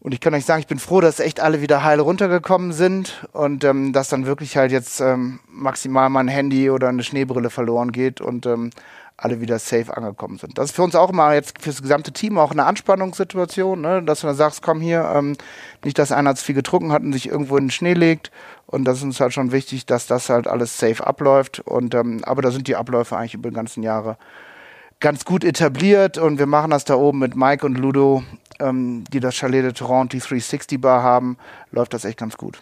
[0.00, 3.26] Und ich kann euch sagen, ich bin froh, dass echt alle wieder heil runtergekommen sind
[3.32, 7.50] und ähm, dass dann wirklich halt jetzt ähm, maximal mal ein Handy oder eine Schneebrille
[7.50, 8.70] verloren geht und ähm,
[9.16, 10.56] alle wieder safe angekommen sind.
[10.56, 14.00] Das ist für uns auch immer jetzt fürs gesamte Team auch eine Anspannungssituation, ne?
[14.00, 15.36] dass du dann sagst, komm hier, ähm,
[15.84, 18.30] nicht, dass einer zu viel getrunken hat und sich irgendwo in den Schnee legt.
[18.66, 21.58] Und das ist uns halt schon wichtig, dass das halt alles safe abläuft.
[21.58, 24.16] Und ähm, aber da sind die Abläufe eigentlich über die ganzen Jahre
[25.00, 28.24] ganz gut etabliert und wir machen das da oben mit Mike und Ludo,
[28.58, 31.36] ähm, die das Chalet de Toronto, die 360 Bar haben,
[31.70, 32.60] läuft das echt ganz gut.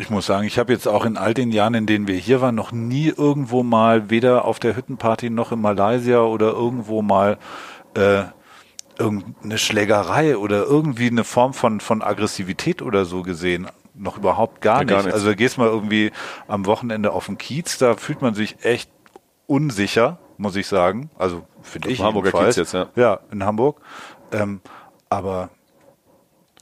[0.00, 2.40] Ich muss sagen, ich habe jetzt auch in all den Jahren, in denen wir hier
[2.40, 7.36] waren, noch nie irgendwo mal, weder auf der Hüttenparty noch in Malaysia oder irgendwo mal
[7.94, 8.22] äh,
[8.96, 13.66] irgendeine Schlägerei oder irgendwie eine Form von, von Aggressivität oder so gesehen.
[13.94, 15.06] Noch überhaupt gar, Ja, gar nicht.
[15.06, 15.20] nichts.
[15.20, 16.12] Also gehst mal irgendwie
[16.46, 18.90] am Wochenende auf den Kiez, da fühlt man sich echt
[19.48, 21.10] unsicher, muss ich sagen.
[21.18, 22.00] Also finde ich.
[22.00, 22.54] Hamburger jedenfalls.
[22.54, 22.86] Kiez jetzt, ja.
[22.94, 23.80] Ja, in Hamburg.
[24.30, 24.60] Ähm,
[25.08, 25.50] aber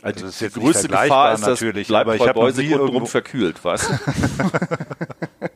[0.02, 2.28] Also das ist die jetzt nicht größte vergleichbar Gefahr ist, natürlich, bleibt aber ich bei
[2.28, 3.94] hab noch Beusig nie untenrum irgendwo- verkühlt, weißt du?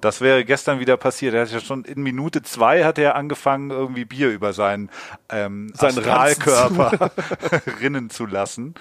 [0.00, 1.32] Das wäre gestern wieder passiert.
[1.32, 4.90] Er hat ja schon in Minute zwei hat er angefangen, irgendwie Bier über seinen
[5.30, 7.10] ähm, Seinen Astralkörper
[7.80, 8.74] rinnen zu lassen.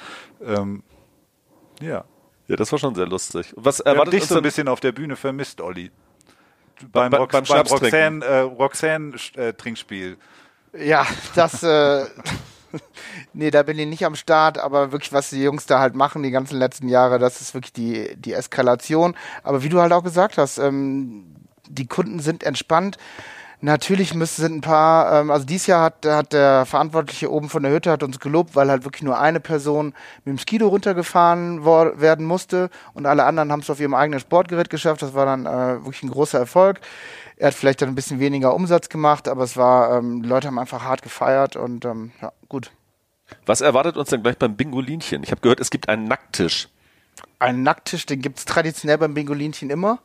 [0.45, 0.83] Ähm,
[1.79, 2.03] ja.
[2.47, 3.53] Ja, das war schon sehr lustig.
[3.55, 5.91] Was Wir haben erwartet dich so ein bisschen auf der Bühne vermisst, Olli.
[6.91, 10.17] Beim, beim beim, Schnaps Roxanne, äh, Roxanne äh, Trinkspiel.
[10.77, 12.05] Ja, das, äh,
[13.33, 16.23] nee, da bin ich nicht am Start, aber wirklich, was die Jungs da halt machen,
[16.23, 19.15] die ganzen letzten Jahre, das ist wirklich die, die Eskalation.
[19.43, 21.35] Aber wie du halt auch gesagt hast, ähm,
[21.69, 22.97] die Kunden sind entspannt.
[23.65, 27.63] Natürlich müssen sind ein paar, ähm, also dieses Jahr hat, hat der Verantwortliche oben von
[27.63, 29.93] der Hütte hat uns gelobt, weil halt wirklich nur eine Person
[30.25, 34.69] mit dem Skido runtergefahren werden musste und alle anderen haben es auf ihrem eigenen Sportgerät
[34.69, 35.01] geschafft.
[35.01, 36.81] Das war dann äh, wirklich ein großer Erfolg.
[37.37, 40.47] Er hat vielleicht dann ein bisschen weniger Umsatz gemacht, aber es war, ähm, die Leute
[40.47, 42.69] haben einfach hart gefeiert und ähm, ja, gut.
[43.45, 45.23] Was erwartet uns denn gleich beim Bingolinchen?
[45.23, 46.67] Ich habe gehört, es gibt einen Nacktisch.
[47.39, 49.99] Einen Nacktisch, den gibt's traditionell beim Bingolinchen immer.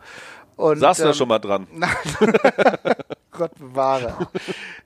[0.54, 1.66] Und, Saß du da ähm, schon mal dran?
[3.30, 4.28] Gott bewahre.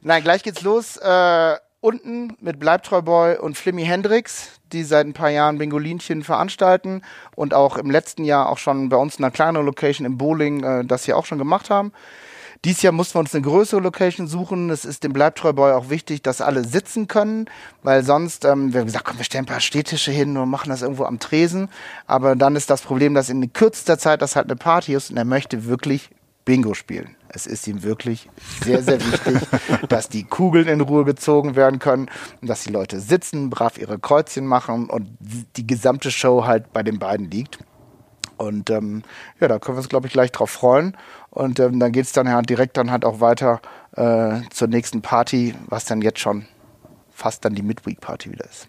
[0.01, 0.97] Nein, gleich geht's los.
[0.97, 7.03] Äh, unten mit Bleibtreuboy und Flimmy Hendrix, die seit ein paar Jahren Bingolinchen veranstalten
[7.35, 10.63] und auch im letzten Jahr auch schon bei uns in einer kleineren Location im Bowling
[10.63, 11.93] äh, das hier auch schon gemacht haben.
[12.65, 14.71] Dies Jahr mussten wir uns eine größere Location suchen.
[14.71, 17.47] Es ist dem Bleibtreuboy auch wichtig, dass alle sitzen können,
[17.83, 20.71] weil sonst, ähm, wir haben gesagt, komm, wir stellen ein paar Stehtische hin und machen
[20.71, 21.69] das irgendwo am Tresen.
[22.07, 25.17] Aber dann ist das Problem, dass in kürzester Zeit das halt eine Party ist und
[25.17, 26.11] er möchte wirklich
[26.45, 27.17] Bingo spielen.
[27.35, 28.29] Es ist ihm wirklich
[28.63, 29.37] sehr, sehr wichtig,
[29.89, 32.11] dass die Kugeln in Ruhe gezogen werden können
[32.41, 35.09] und dass die Leute sitzen, brav ihre Kreuzchen machen und
[35.57, 37.59] die gesamte Show halt bei den beiden liegt.
[38.37, 39.03] Und ähm,
[39.41, 40.97] ja, da können wir uns, glaube ich, gleich drauf freuen.
[41.31, 43.61] Und ähm, dann geht's dann ja direkt dann halt auch weiter
[43.97, 46.47] äh, zur nächsten Party, was dann jetzt schon
[47.11, 48.69] fast dann die Midweek-Party wieder ist.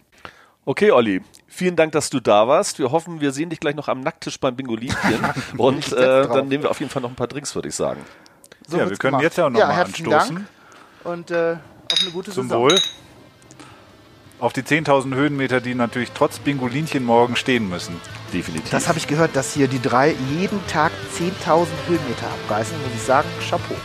[0.66, 1.22] Okay, Olli.
[1.48, 2.80] Vielen Dank, dass du da warst.
[2.80, 5.20] Wir hoffen, wir sehen dich gleich noch am Nacktisch beim Bingolinchen.
[5.58, 8.02] Und äh, dann nehmen wir auf jeden Fall noch ein paar Drinks, würde ich sagen.
[8.68, 9.24] So ja, wir können gemacht.
[9.24, 10.36] jetzt ja auch noch ja, mal anstoßen.
[10.36, 10.48] Dank
[11.04, 11.58] und äh,
[11.92, 12.64] auf eine gute Zum Saison.
[12.64, 12.80] Wohl.
[14.40, 18.00] Auf die 10.000 Höhenmeter, die natürlich trotz Bingolinchen morgen stehen müssen.
[18.34, 18.72] Definitiv.
[18.72, 22.76] Das habe ich gehört, dass hier die drei jeden Tag 10.000 Höhenmeter abreißen.
[22.84, 23.76] Muss ich sagen, Chapeau.